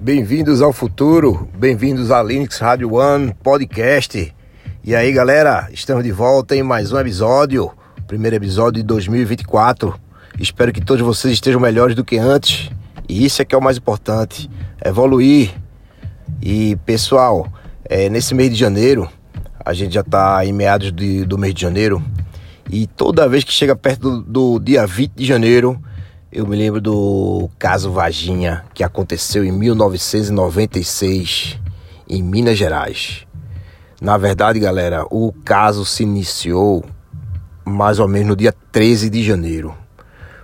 Bem-vindos 0.00 0.62
ao 0.62 0.72
futuro, 0.72 1.48
bem-vindos 1.58 2.12
a 2.12 2.22
Linux 2.22 2.58
Radio 2.58 2.94
One 2.94 3.34
Podcast. 3.42 4.32
E 4.84 4.94
aí, 4.94 5.12
galera, 5.12 5.68
estamos 5.72 6.04
de 6.04 6.12
volta 6.12 6.54
em 6.54 6.62
mais 6.62 6.92
um 6.92 6.98
episódio, 7.00 7.72
primeiro 8.06 8.36
episódio 8.36 8.80
de 8.80 8.86
2024. 8.86 9.98
Espero 10.38 10.72
que 10.72 10.80
todos 10.80 11.04
vocês 11.04 11.34
estejam 11.34 11.60
melhores 11.60 11.96
do 11.96 12.04
que 12.04 12.16
antes. 12.16 12.70
E 13.08 13.24
isso 13.24 13.42
é 13.42 13.44
que 13.44 13.56
é 13.56 13.58
o 13.58 13.60
mais 13.60 13.76
importante, 13.76 14.48
evoluir. 14.84 15.52
E 16.40 16.76
pessoal, 16.86 17.52
é, 17.84 18.08
nesse 18.08 18.36
mês 18.36 18.50
de 18.50 18.56
janeiro, 18.56 19.10
a 19.64 19.74
gente 19.74 19.94
já 19.94 20.02
está 20.02 20.46
em 20.46 20.52
meados 20.52 20.92
de, 20.92 21.24
do 21.24 21.36
mês 21.36 21.52
de 21.52 21.60
janeiro, 21.60 22.00
e 22.70 22.86
toda 22.86 23.28
vez 23.28 23.42
que 23.42 23.52
chega 23.52 23.74
perto 23.74 24.20
do, 24.20 24.22
do 24.22 24.58
dia 24.60 24.86
20 24.86 25.12
de 25.14 25.24
janeiro, 25.24 25.82
eu 26.30 26.46
me 26.46 26.56
lembro 26.56 26.78
do 26.78 27.48
caso 27.58 27.90
Vaginha, 27.90 28.62
que 28.74 28.84
aconteceu 28.84 29.42
em 29.44 29.50
1996, 29.50 31.58
em 32.06 32.22
Minas 32.22 32.58
Gerais. 32.58 33.26
Na 34.00 34.16
verdade, 34.18 34.60
galera, 34.60 35.06
o 35.10 35.32
caso 35.32 35.86
se 35.86 36.02
iniciou 36.02 36.84
mais 37.64 37.98
ou 37.98 38.06
menos 38.06 38.28
no 38.28 38.36
dia 38.36 38.54
13 38.70 39.08
de 39.08 39.24
janeiro. 39.24 39.74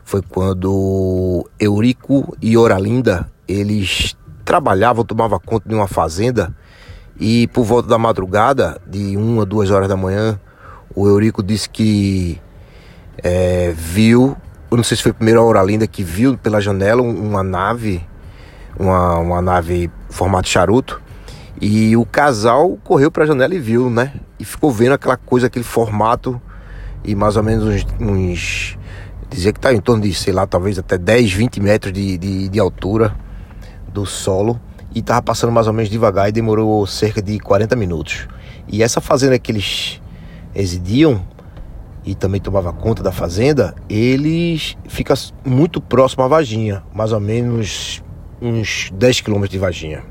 Foi 0.03 0.23
quando 0.23 1.47
Eurico 1.61 2.35
e 2.41 2.57
Oralinda, 2.57 3.31
eles 3.47 4.17
trabalhavam, 4.43 5.05
tomavam 5.05 5.39
conta 5.39 5.69
de 5.69 5.75
uma 5.75 5.87
fazenda 5.87 6.57
e 7.21 7.47
por 7.49 7.65
volta 7.65 7.89
da 7.89 7.99
madrugada, 7.99 8.81
de 8.87 9.19
uma, 9.19 9.45
duas 9.45 9.71
horas 9.71 9.89
da 9.89 9.97
manhã, 9.97 10.41
o 10.95 11.07
Eurico 11.07 11.43
disse 11.43 11.69
que 11.69 12.41
é, 13.23 13.75
viu 13.77 14.35
eu 14.75 14.77
não 14.77 14.83
sei 14.83 14.97
se 14.97 15.05
foi 15.05 15.13
primeiro 15.13 15.39
a 15.39 15.43
Auralinda 15.45 15.87
que 15.87 16.03
viu 16.03 16.37
pela 16.37 16.61
janela 16.61 17.01
uma 17.01 17.45
nave, 17.45 18.05
uma, 18.77 19.19
uma 19.19 19.41
nave 19.41 19.89
formato 20.11 20.49
charuto, 20.49 21.01
e 21.61 21.97
o 21.97 22.05
casal 22.05 22.77
correu 22.83 23.09
para 23.09 23.23
a 23.23 23.27
janela 23.27 23.55
e 23.55 23.61
viu, 23.61 23.89
né? 23.89 24.13
E 24.37 24.45
ficou 24.45 24.73
vendo 24.73 24.95
aquela 24.95 25.17
coisa, 25.17 25.47
aquele 25.47 25.65
formato, 25.65 26.43
e 27.05 27.15
mais 27.15 27.37
ou 27.37 27.45
menos 27.45 27.65
uns. 27.65 27.87
uns 28.01 28.79
dizia 29.31 29.53
que 29.53 29.59
está 29.59 29.73
em 29.73 29.81
torno 29.81 30.03
de, 30.03 30.13
sei 30.13 30.33
lá, 30.33 30.45
talvez 30.45 30.77
até 30.77 30.99
10, 30.99 31.33
20 31.33 31.61
metros 31.61 31.93
de, 31.93 32.19
de, 32.19 32.49
de 32.49 32.59
altura 32.59 33.15
do 33.93 34.05
solo. 34.05 34.61
E 34.93 34.99
estava 34.99 35.23
passando 35.23 35.53
mais 35.53 35.69
ou 35.69 35.73
menos 35.73 35.89
devagar 35.89 36.29
e 36.29 36.33
demorou 36.33 36.85
cerca 36.87 37.23
de 37.23 37.39
40 37.39 37.77
minutos. 37.77 38.27
E 38.69 38.83
essa 38.83 39.01
fazenda 39.01 39.39
que 39.39 39.53
eles 39.53 40.01
exidiam 40.53 41.23
e 42.05 42.15
também 42.15 42.41
tomava 42.41 42.73
conta 42.73 43.03
da 43.03 43.11
fazenda, 43.11 43.75
eles 43.89 44.77
fica 44.89 45.15
muito 45.45 45.81
próximo 45.81 46.23
à 46.23 46.29
Varginha, 46.29 46.83
mais 46.95 47.13
ou 47.13 47.21
menos 47.21 48.03
uns 48.41 48.91
10 48.93 49.23
quilômetros 49.23 49.51
de 49.51 49.59
Varginha. 49.59 50.03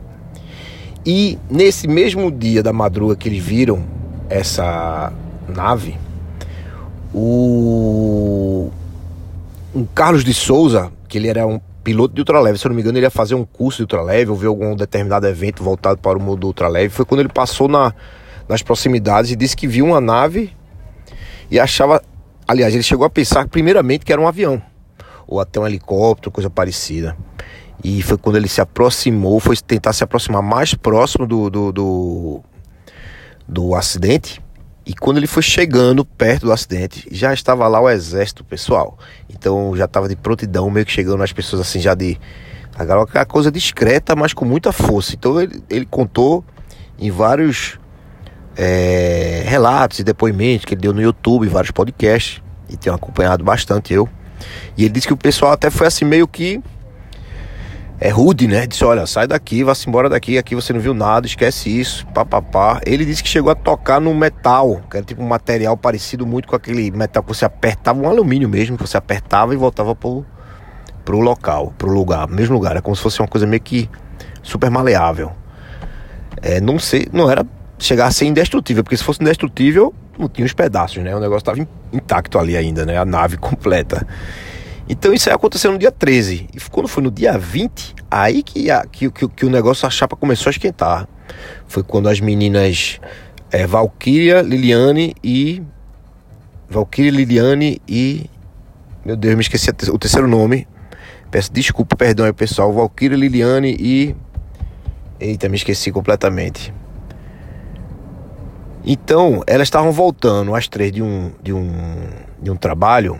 E 1.05 1.37
nesse 1.49 1.87
mesmo 1.87 2.31
dia 2.31 2.63
da 2.63 2.73
madruga 2.73 3.15
que 3.15 3.29
eles 3.29 3.43
viram 3.43 3.83
essa 4.29 5.13
nave, 5.47 5.97
o 7.13 8.71
um 9.75 9.85
Carlos 9.85 10.23
de 10.23 10.33
Souza, 10.33 10.91
que 11.07 11.17
ele 11.17 11.27
era 11.27 11.45
um 11.45 11.59
piloto 11.83 12.15
de 12.15 12.21
ultraleve, 12.21 12.57
se 12.57 12.65
eu 12.65 12.69
não 12.69 12.75
me 12.75 12.81
engano, 12.81 12.97
ele 12.97 13.05
ia 13.05 13.11
fazer 13.11 13.35
um 13.35 13.43
curso 13.43 13.77
de 13.77 13.83
ultraleve 13.83 14.31
ou 14.31 14.37
ver 14.37 14.47
algum 14.47 14.75
determinado 14.75 15.27
evento 15.27 15.63
voltado 15.63 15.99
para 15.99 16.17
o 16.17 16.21
mundo 16.21 16.47
ultraleve. 16.47 16.89
Foi 16.89 17.05
quando 17.05 17.19
ele 17.19 17.29
passou 17.29 17.67
na, 17.67 17.93
nas 18.47 18.63
proximidades 18.63 19.31
e 19.31 19.35
disse 19.35 19.55
que 19.55 19.67
viu 19.67 19.85
uma 19.85 19.99
nave 19.99 20.55
e 21.53 21.59
achava, 21.59 22.01
aliás, 22.47 22.73
ele 22.73 22.81
chegou 22.81 23.05
a 23.05 23.09
pensar 23.11 23.47
primeiramente 23.47 24.03
que 24.03 24.11
era 24.11 24.19
um 24.19 24.27
avião 24.27 24.59
ou 25.27 25.39
até 25.39 25.59
um 25.59 25.67
helicóptero, 25.67 26.31
coisa 26.31 26.49
parecida. 26.49 27.15
E 27.83 28.01
foi 28.01 28.17
quando 28.17 28.37
ele 28.37 28.47
se 28.47 28.59
aproximou, 28.59 29.39
foi 29.39 29.55
tentar 29.57 29.93
se 29.93 30.03
aproximar 30.03 30.41
mais 30.41 30.73
próximo 30.73 31.27
do, 31.27 31.51
do, 31.51 31.71
do, 31.71 32.43
do 33.47 33.75
acidente. 33.75 34.41
E 34.83 34.95
quando 34.95 35.17
ele 35.17 35.27
foi 35.27 35.43
chegando 35.43 36.03
perto 36.03 36.47
do 36.47 36.51
acidente, 36.51 37.07
já 37.11 37.31
estava 37.31 37.67
lá 37.67 37.79
o 37.79 37.87
exército 37.87 38.43
pessoal. 38.43 38.97
Então 39.29 39.77
já 39.77 39.85
estava 39.85 40.09
de 40.09 40.15
prontidão, 40.15 40.71
meio 40.71 40.87
que 40.87 40.91
chegando 40.91 41.21
as 41.21 41.31
pessoas 41.31 41.61
assim, 41.61 41.79
já 41.79 41.93
de. 41.93 42.19
Aquela 42.75 43.05
coisa 43.27 43.51
discreta, 43.51 44.15
mas 44.15 44.33
com 44.33 44.43
muita 44.43 44.71
força. 44.71 45.13
Então 45.13 45.39
ele, 45.39 45.63
ele 45.69 45.85
contou 45.85 46.43
em 46.97 47.11
vários 47.11 47.77
é, 48.57 49.43
relatos 49.45 49.99
e 49.99 50.03
depoimentos 50.03 50.65
que 50.65 50.73
ele 50.73 50.81
deu 50.81 50.93
no 50.93 51.01
YouTube, 51.01 51.47
vários 51.47 51.71
podcasts, 51.71 52.41
e 52.69 52.77
tenho 52.77 52.95
acompanhado 52.95 53.43
bastante 53.43 53.93
eu. 53.93 54.07
E 54.77 54.83
ele 54.83 54.93
disse 54.93 55.07
que 55.07 55.13
o 55.13 55.17
pessoal 55.17 55.51
até 55.51 55.69
foi 55.69 55.87
assim 55.87 56.05
meio 56.05 56.27
que 56.27 56.61
é 57.99 58.09
rude, 58.09 58.47
né? 58.47 58.67
Disse, 58.67 58.83
olha, 58.83 59.05
sai 59.05 59.27
daqui, 59.27 59.63
vá-se 59.63 59.87
embora 59.87 60.09
daqui, 60.09 60.37
aqui 60.37 60.55
você 60.55 60.73
não 60.73 60.79
viu 60.79 60.93
nada, 60.93 61.25
esquece 61.25 61.69
isso, 61.69 62.05
papapá. 62.07 62.81
Ele 62.85 63.05
disse 63.05 63.23
que 63.23 63.29
chegou 63.29 63.51
a 63.51 63.55
tocar 63.55 64.01
no 64.01 64.13
metal, 64.13 64.81
que 64.89 64.97
era 64.97 65.05
tipo 65.05 65.23
um 65.23 65.27
material 65.27 65.77
parecido 65.77 66.25
muito 66.25 66.47
com 66.47 66.55
aquele 66.55 66.91
metal 66.91 67.23
que 67.23 67.29
você 67.29 67.45
apertava, 67.45 67.99
um 67.99 68.09
alumínio 68.09 68.49
mesmo, 68.49 68.77
que 68.77 68.85
você 68.85 68.97
apertava 68.97 69.53
e 69.53 69.57
voltava 69.57 69.95
pro, 69.95 70.25
pro 71.05 71.19
local, 71.19 71.73
pro 71.77 71.89
lugar, 71.89 72.27
mesmo 72.27 72.55
lugar. 72.55 72.75
É 72.75 72.81
como 72.81 72.95
se 72.95 73.01
fosse 73.01 73.21
uma 73.21 73.27
coisa 73.27 73.47
meio 73.47 73.61
que 73.61 73.89
super 74.41 74.69
maleável. 74.69 75.31
É, 76.41 76.59
não 76.59 76.77
sei, 76.77 77.07
não 77.13 77.31
era 77.31 77.45
chegar 77.85 78.07
a 78.07 78.11
ser 78.11 78.25
indestrutível, 78.25 78.83
porque 78.83 78.97
se 78.97 79.03
fosse 79.03 79.21
indestrutível, 79.21 79.93
não 80.17 80.27
tinha 80.27 80.45
os 80.45 80.53
pedaços, 80.53 81.03
né? 81.03 81.15
O 81.15 81.19
negócio 81.19 81.39
estava 81.39 81.67
intacto 81.91 82.37
ali 82.39 82.55
ainda, 82.55 82.85
né? 82.85 82.97
A 82.97 83.05
nave 83.05 83.37
completa. 83.37 84.05
Então 84.87 85.13
isso 85.13 85.29
aí 85.29 85.35
aconteceu 85.35 85.71
no 85.71 85.77
dia 85.77 85.91
13. 85.91 86.49
E 86.53 86.59
quando 86.69 86.87
foi 86.87 87.03
no 87.03 87.11
dia 87.11 87.37
20, 87.37 87.95
aí 88.11 88.43
que, 88.43 88.69
a, 88.69 88.85
que, 88.85 89.09
que, 89.09 89.27
que 89.27 89.45
o 89.45 89.49
negócio, 89.49 89.87
a 89.87 89.89
chapa 89.89 90.15
começou 90.15 90.49
a 90.49 90.51
esquentar. 90.51 91.07
Foi 91.67 91.83
quando 91.83 92.09
as 92.09 92.19
meninas 92.19 92.99
é, 93.51 93.65
Valkyria, 93.65 94.41
Liliane 94.41 95.15
e. 95.23 95.61
Valkyria, 96.69 97.11
Liliane 97.11 97.81
e. 97.87 98.29
Meu 99.05 99.15
Deus, 99.15 99.35
me 99.35 99.41
esqueci 99.41 99.69
o 99.89 99.97
terceiro 99.97 100.27
nome. 100.27 100.67
Peço 101.31 101.51
desculpa, 101.51 101.95
perdão 101.95 102.25
aí, 102.25 102.33
pessoal. 102.33 102.71
Valkyria, 102.73 103.17
Liliane 103.17 103.75
e. 103.79 104.15
Eita, 105.19 105.47
me 105.47 105.55
esqueci 105.55 105.91
completamente. 105.91 106.73
Então, 108.85 109.41
elas 109.47 109.67
estavam 109.67 109.91
voltando 109.91 110.53
às 110.53 110.67
três 110.67 110.91
de 110.91 111.01
um, 111.01 111.31
de 111.41 111.53
um, 111.53 111.71
de 112.41 112.51
um 112.51 112.55
trabalho, 112.55 113.19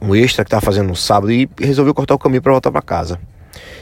um 0.00 0.14
extra 0.14 0.44
que 0.44 0.48
estava 0.48 0.64
fazendo 0.64 0.88
no 0.88 0.96
sábado, 0.96 1.32
e 1.32 1.48
resolveu 1.58 1.92
cortar 1.92 2.14
o 2.14 2.18
caminho 2.18 2.40
para 2.40 2.52
voltar 2.52 2.70
para 2.70 2.82
casa. 2.82 3.18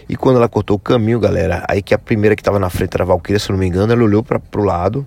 E 0.09 0.16
quando 0.16 0.37
ela 0.37 0.48
cortou 0.48 0.76
o 0.76 0.81
caminho, 0.81 1.20
galera, 1.20 1.64
aí 1.69 1.82
que 1.82 1.94
a 1.94 1.98
primeira 1.98 2.34
que 2.34 2.41
estava 2.41 2.59
na 2.59 2.70
frente 2.70 2.94
era 2.94 3.04
a 3.04 3.06
Valkyria, 3.06 3.38
se 3.38 3.50
não 3.50 3.59
me 3.59 3.66
engano, 3.66 3.93
ela 3.93 4.03
olhou 4.03 4.22
para 4.22 4.38
pro 4.38 4.62
lado. 4.62 5.06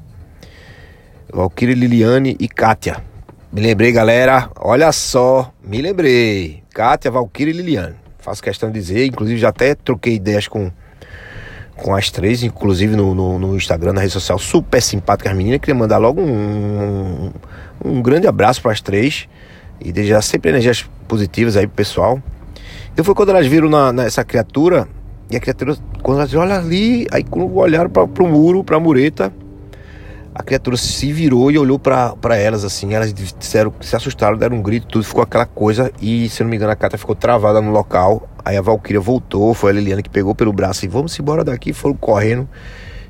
Valkyria, 1.33 1.75
Liliane 1.75 2.35
e 2.39 2.47
Kátia. 2.47 3.03
Me 3.51 3.61
lembrei, 3.61 3.91
galera, 3.91 4.49
olha 4.59 4.91
só, 4.91 5.51
me 5.63 5.81
lembrei. 5.81 6.63
Kátia, 6.73 7.09
Valkyria 7.09 7.53
e 7.53 7.57
Liliane. 7.57 7.95
Faço 8.19 8.43
questão 8.43 8.69
de 8.69 8.79
dizer, 8.79 9.05
inclusive 9.05 9.39
já 9.39 9.49
até 9.49 9.73
troquei 9.73 10.15
ideias 10.15 10.47
com 10.47 10.71
com 11.77 11.95
as 11.95 12.09
três, 12.09 12.43
inclusive 12.43 12.95
no, 12.95 13.13
no, 13.13 13.39
no, 13.39 13.55
Instagram, 13.55 13.93
na 13.93 14.01
rede 14.01 14.13
social, 14.13 14.37
super 14.39 14.81
simpática 14.81 15.29
as 15.29 15.35
meninas. 15.35 15.59
Queria 15.59 15.75
mandar 15.75 15.97
logo 15.97 16.21
um, 16.21 17.31
um, 17.83 17.89
um 17.89 18.01
grande 18.01 18.27
abraço 18.27 18.61
para 18.61 18.71
as 18.71 18.81
três 18.81 19.27
e 19.79 19.91
desejar 19.91 20.21
sempre 20.21 20.49
energias 20.49 20.85
positivas 21.07 21.55
aí 21.55 21.67
pro 21.67 21.75
pessoal. 21.75 22.21
Então 22.91 23.05
foi 23.05 23.13
quando 23.13 23.29
elas 23.29 23.45
viram 23.45 23.69
na, 23.69 23.93
nessa 23.93 24.23
criatura, 24.23 24.87
e 25.29 25.35
a 25.35 25.39
criatura, 25.39 25.75
quando 26.01 26.19
elas 26.19 26.33
olham 26.33 26.55
ali, 26.55 27.05
aí 27.11 27.23
quando 27.23 27.55
olharam 27.55 27.89
para 27.89 28.03
o 28.03 28.27
muro, 28.27 28.63
para 28.63 28.77
a 28.77 28.79
mureta, 28.79 29.31
a 30.39 30.43
criatura 30.43 30.77
se 30.77 31.11
virou 31.11 31.49
e 31.49 31.57
olhou 31.57 31.79
para 31.79 32.37
elas 32.37 32.63
assim. 32.63 32.93
Elas 32.93 33.11
disseram, 33.11 33.73
se 33.81 33.95
assustaram, 33.95 34.37
deram 34.37 34.57
um 34.57 34.61
grito, 34.61 34.85
tudo 34.85 35.03
ficou 35.03 35.23
aquela 35.23 35.47
coisa. 35.47 35.91
E 35.99 36.29
se 36.29 36.43
não 36.43 36.49
me 36.51 36.55
engano, 36.55 36.71
a 36.71 36.75
Cata 36.75 36.95
ficou 36.95 37.15
travada 37.15 37.59
no 37.59 37.71
local. 37.71 38.29
Aí 38.45 38.55
a 38.55 38.61
Valkyria 38.61 39.01
voltou, 39.01 39.55
foi 39.55 39.71
a 39.71 39.73
Liliana 39.73 40.03
que 40.03 40.11
pegou 40.11 40.35
pelo 40.35 40.53
braço 40.53 40.85
e 40.85 40.87
vamos 40.87 41.19
embora 41.19 41.43
daqui. 41.43 41.73
Foram 41.73 41.95
correndo, 41.95 42.47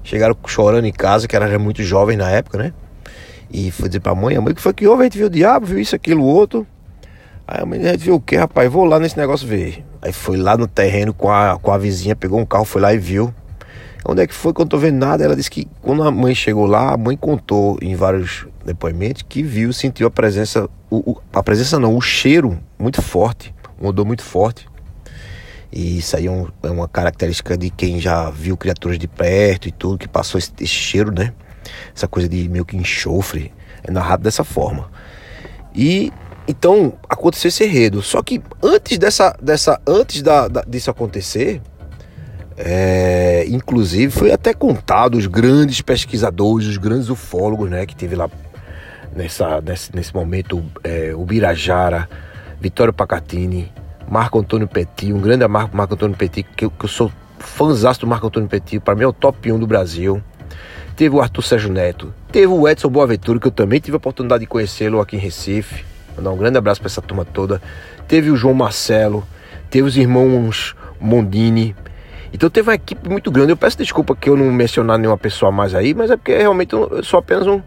chegaram 0.05 0.37
chorando 0.45 0.85
em 0.85 0.93
casa, 0.93 1.27
que 1.27 1.35
era 1.35 1.59
muito 1.59 1.83
jovem 1.83 2.15
na 2.15 2.29
época, 2.31 2.59
né? 2.59 2.71
E 3.51 3.71
foi 3.71 3.89
dizer 3.89 3.99
pra 3.99 4.15
mãe: 4.15 4.37
a 4.37 4.39
mãe 4.39 4.53
que 4.53 4.61
foi 4.61 4.73
que 4.73 4.87
houve? 4.87 5.01
A 5.01 5.03
gente 5.03 5.17
viu 5.17 5.27
o 5.27 5.29
diabo, 5.29 5.65
viu 5.65 5.79
isso, 5.79 5.97
aquilo, 5.97 6.23
outro. 6.23 6.65
Aí 7.45 7.61
a 7.61 7.65
mãe 7.65 7.85
a 7.85 7.91
gente 7.91 8.05
viu 8.05 8.15
o 8.15 8.21
que, 8.21 8.37
rapaz? 8.37 8.71
Vou 8.71 8.85
lá 8.85 8.99
nesse 8.99 9.17
negócio 9.17 9.45
ver. 9.45 9.83
Aí 10.01 10.13
foi 10.13 10.37
lá 10.37 10.55
no 10.55 10.65
terreno 10.65 11.13
com 11.13 11.29
a, 11.29 11.59
com 11.61 11.73
a 11.73 11.77
vizinha, 11.77 12.15
pegou 12.15 12.39
um 12.39 12.45
carro, 12.45 12.63
foi 12.63 12.81
lá 12.81 12.93
e 12.93 12.97
viu. 12.97 13.33
Onde 14.09 14.21
é 14.21 14.27
que 14.27 14.33
foi 14.33 14.53
que 14.53 14.61
eu 14.61 14.63
não 14.63 14.69
tô 14.69 14.77
vendo 14.77 14.95
nada? 14.95 15.21
Ela 15.21 15.35
disse 15.35 15.51
que 15.51 15.67
quando 15.81 16.01
a 16.01 16.09
mãe 16.09 16.33
chegou 16.33 16.65
lá, 16.65 16.93
a 16.93 16.97
mãe 16.97 17.17
contou 17.17 17.77
em 17.81 17.93
vários 17.93 18.47
depoimentos 18.65 19.21
que 19.27 19.43
viu, 19.43 19.73
sentiu 19.73 20.07
a 20.07 20.09
presença, 20.09 20.69
o, 20.89 21.11
o, 21.11 21.21
a 21.33 21.43
presença 21.43 21.77
não, 21.77 21.93
o 21.93 21.99
cheiro 21.99 22.57
muito 22.79 23.01
forte, 23.01 23.53
um 23.81 23.87
odor 23.87 24.05
muito 24.05 24.23
forte. 24.23 24.65
E 25.69 25.97
isso 25.97 26.15
aí 26.15 26.25
é, 26.25 26.31
um, 26.31 26.47
é, 26.63 26.69
uma 26.69 26.87
característica 26.87 27.57
de 27.57 27.69
quem 27.69 27.99
já 27.99 28.29
viu 28.29 28.55
criaturas 28.55 28.97
de 28.97 29.09
perto 29.09 29.67
e 29.67 29.73
tudo, 29.73 29.97
que 29.97 30.07
passou 30.07 30.39
esse, 30.39 30.53
esse 30.61 30.67
cheiro, 30.67 31.11
né? 31.11 31.33
Essa 31.93 32.07
coisa 32.07 32.29
de 32.29 32.47
meio 32.47 32.63
que 32.63 32.77
enxofre, 32.77 33.51
é 33.83 33.91
narrado 33.91 34.23
dessa 34.23 34.45
forma. 34.45 34.89
E 35.75 36.13
então 36.47 36.93
aconteceu 37.09 37.49
esse 37.49 37.65
enredo. 37.65 38.01
Só 38.01 38.23
que 38.23 38.41
antes 38.63 38.97
dessa, 38.97 39.35
dessa 39.41 39.81
antes 39.85 40.21
da, 40.21 40.47
da 40.47 40.61
disso 40.61 40.89
acontecer, 40.89 41.61
É, 42.57 43.45
inclusive 43.49 44.11
foi 44.11 44.31
até 44.31 44.51
contado 44.51 45.15
os 45.15 45.27
grandes 45.27 45.79
pesquisadores, 45.81 46.67
os 46.67 46.77
grandes 46.77 47.07
ufólogos, 47.09 47.69
né, 47.69 47.85
que 47.85 47.95
teve 47.95 48.15
lá 48.15 48.27
nessa, 49.15 49.61
nesse, 49.61 49.95
nesse 49.95 50.13
momento, 50.13 50.63
é, 50.83 51.13
o 51.15 51.23
Birajara, 51.23 52.09
Vitório 52.59 52.91
Pacatini, 52.91 53.71
Marco 54.09 54.39
Antônio 54.39 54.67
Petit, 54.67 55.13
um 55.13 55.19
grande 55.19 55.47
Marco, 55.47 55.75
Marco 55.77 55.93
Antônio 55.93 56.15
Petit, 56.15 56.43
que 56.55 56.65
eu, 56.65 56.71
que 56.71 56.85
eu 56.85 56.89
sou 56.89 57.11
fãzão 57.37 57.93
do 57.99 58.07
Marco 58.07 58.27
Antônio 58.27 58.49
Petit, 58.49 58.79
para 58.79 58.95
mim 58.95 59.03
é 59.03 59.07
o 59.07 59.13
top 59.13 59.51
1 59.51 59.59
do 59.59 59.67
Brasil. 59.67 60.21
Teve 60.95 61.15
o 61.15 61.21
Arthur 61.21 61.43
Sérgio 61.43 61.71
Neto, 61.71 62.11
teve 62.31 62.47
o 62.47 62.67
Edson 62.67 62.89
Boaventura, 62.89 63.39
que 63.39 63.45
eu 63.45 63.51
também 63.51 63.79
tive 63.79 63.95
a 63.95 63.97
oportunidade 63.97 64.41
de 64.41 64.47
conhecê-lo 64.47 64.99
aqui 64.99 65.15
em 65.15 65.19
Recife. 65.19 65.85
Mandar 66.15 66.31
um 66.31 66.37
grande 66.37 66.57
abraço 66.57 66.81
para 66.81 66.87
essa 66.87 67.03
turma 67.03 67.23
toda. 67.23 67.61
Teve 68.07 68.31
o 68.31 68.35
João 68.35 68.55
Marcelo, 68.55 69.23
teve 69.69 69.87
os 69.87 69.95
irmãos 69.95 70.75
Mondini, 70.99 71.75
então 72.33 72.49
teve 72.49 72.69
uma 72.69 72.75
equipe 72.75 73.09
muito 73.09 73.31
grande. 73.31 73.51
Eu 73.51 73.57
peço 73.57 73.77
desculpa 73.77 74.15
que 74.15 74.29
eu 74.29 74.35
não 74.35 74.51
mencionar 74.51 74.97
nenhuma 74.97 75.17
pessoa 75.17 75.51
mais 75.51 75.73
aí, 75.73 75.93
mas 75.93 76.11
é 76.11 76.17
porque 76.17 76.35
realmente 76.37 76.73
eu 76.73 77.03
sou 77.03 77.19
apenas 77.19 77.47
um. 77.47 77.61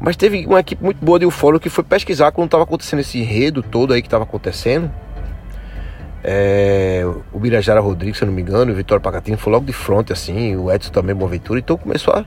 Mas 0.00 0.16
teve 0.16 0.44
uma 0.46 0.60
equipe 0.60 0.82
muito 0.82 1.04
boa 1.04 1.18
de 1.18 1.26
ufólogo 1.26 1.60
que 1.60 1.70
foi 1.70 1.84
pesquisar 1.84 2.32
quando 2.32 2.46
estava 2.46 2.64
acontecendo 2.64 3.00
esse 3.00 3.18
enredo 3.18 3.62
todo 3.62 3.92
aí 3.92 4.02
que 4.02 4.06
estava 4.06 4.24
acontecendo. 4.24 4.90
É, 6.22 7.04
o 7.32 7.38
Birajara 7.38 7.80
Rodrigues, 7.80 8.18
se 8.18 8.24
eu 8.24 8.26
não 8.26 8.34
me 8.34 8.42
engano, 8.42 8.72
o 8.72 8.74
Vitório 8.74 9.02
Pacatini 9.02 9.36
foi 9.36 9.52
logo 9.52 9.66
de 9.66 9.72
frente, 9.72 10.12
assim, 10.12 10.56
o 10.56 10.72
Edson 10.72 10.90
também, 10.90 11.14
Boaventura. 11.14 11.58
Então 11.60 11.76
começou 11.76 12.14
a, 12.14 12.24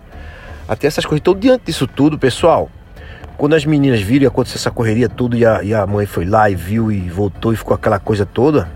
a 0.67 0.75
ter 0.75 0.87
essas 0.87 1.05
coisas. 1.05 1.19
Então, 1.19 1.33
diante 1.33 1.65
disso 1.65 1.87
tudo, 1.87 2.17
pessoal, 2.17 2.69
quando 3.37 3.53
as 3.55 3.65
meninas 3.65 3.99
viram 4.01 4.23
e 4.23 4.27
aconteceu 4.27 4.57
essa 4.57 4.71
correria 4.71 5.09
tudo 5.09 5.35
e 5.35 5.45
a, 5.45 5.63
e 5.63 5.73
a 5.73 5.85
mãe 5.85 6.05
foi 6.05 6.25
lá 6.25 6.49
e 6.49 6.55
viu 6.55 6.91
e 6.91 7.09
voltou 7.09 7.53
e 7.53 7.55
ficou 7.55 7.75
aquela 7.75 7.99
coisa 7.99 8.25
toda, 8.25 8.69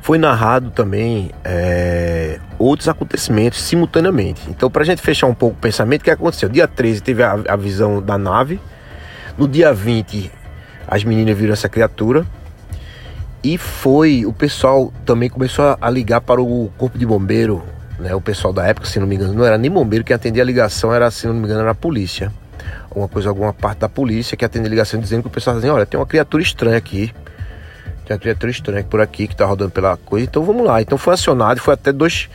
foi 0.00 0.18
narrado 0.18 0.70
também 0.70 1.30
é, 1.44 2.38
outros 2.58 2.88
acontecimentos 2.88 3.60
simultaneamente. 3.60 4.42
Então, 4.48 4.70
para 4.70 4.82
a 4.82 4.84
gente 4.84 5.02
fechar 5.02 5.26
um 5.26 5.34
pouco 5.34 5.56
o 5.56 5.60
pensamento, 5.60 6.00
o 6.02 6.04
que 6.04 6.10
aconteceu? 6.10 6.48
Dia 6.48 6.66
13 6.66 7.02
teve 7.02 7.22
a, 7.22 7.38
a 7.48 7.56
visão 7.56 8.00
da 8.00 8.16
nave, 8.16 8.60
no 9.36 9.46
dia 9.46 9.72
20 9.72 10.30
as 10.86 11.04
meninas 11.04 11.36
viram 11.36 11.52
essa 11.52 11.68
criatura. 11.68 12.26
E 13.42 13.56
foi, 13.56 14.26
o 14.26 14.32
pessoal 14.32 14.92
também 15.06 15.30
começou 15.30 15.76
a 15.80 15.88
ligar 15.88 16.20
para 16.20 16.42
o 16.42 16.70
corpo 16.76 16.98
de 16.98 17.06
bombeiro, 17.06 17.62
né? 17.98 18.14
O 18.14 18.20
pessoal 18.20 18.52
da 18.52 18.66
época, 18.66 18.86
se 18.86 18.98
não 19.00 19.06
me 19.06 19.14
engano, 19.14 19.32
não 19.32 19.44
era 19.44 19.56
nem 19.56 19.70
bombeiro 19.70 20.04
que 20.04 20.12
atendia 20.12 20.42
a 20.42 20.46
ligação, 20.46 20.92
era, 20.92 21.10
se 21.10 21.26
não 21.26 21.34
me 21.34 21.44
engano, 21.44 21.60
era 21.60 21.70
a 21.70 21.74
polícia. 21.74 22.30
Alguma 22.90 23.08
coisa, 23.08 23.28
alguma 23.30 23.52
parte 23.52 23.78
da 23.78 23.88
polícia 23.88 24.36
que 24.36 24.44
atendia 24.44 24.68
a 24.68 24.70
ligação 24.70 25.00
dizendo 25.00 25.22
que 25.22 25.28
o 25.28 25.30
pessoal 25.30 25.56
dizia, 25.56 25.72
olha, 25.72 25.86
tem 25.86 25.98
uma 25.98 26.04
criatura 26.04 26.42
estranha 26.42 26.76
aqui 26.76 27.14
tem 28.10 28.16
uma 28.16 28.20
criatura 28.20 28.50
estranha 28.50 28.84
por 28.84 29.00
aqui 29.00 29.28
que 29.28 29.36
tá 29.36 29.44
rodando 29.44 29.70
pela 29.70 29.96
coisa. 29.96 30.26
Então 30.26 30.42
vamos 30.42 30.66
lá. 30.66 30.82
Então 30.82 30.98
foi 30.98 31.14
acionado, 31.14 31.60
foi 31.60 31.74
até 31.74 31.92
dois, 31.92 32.28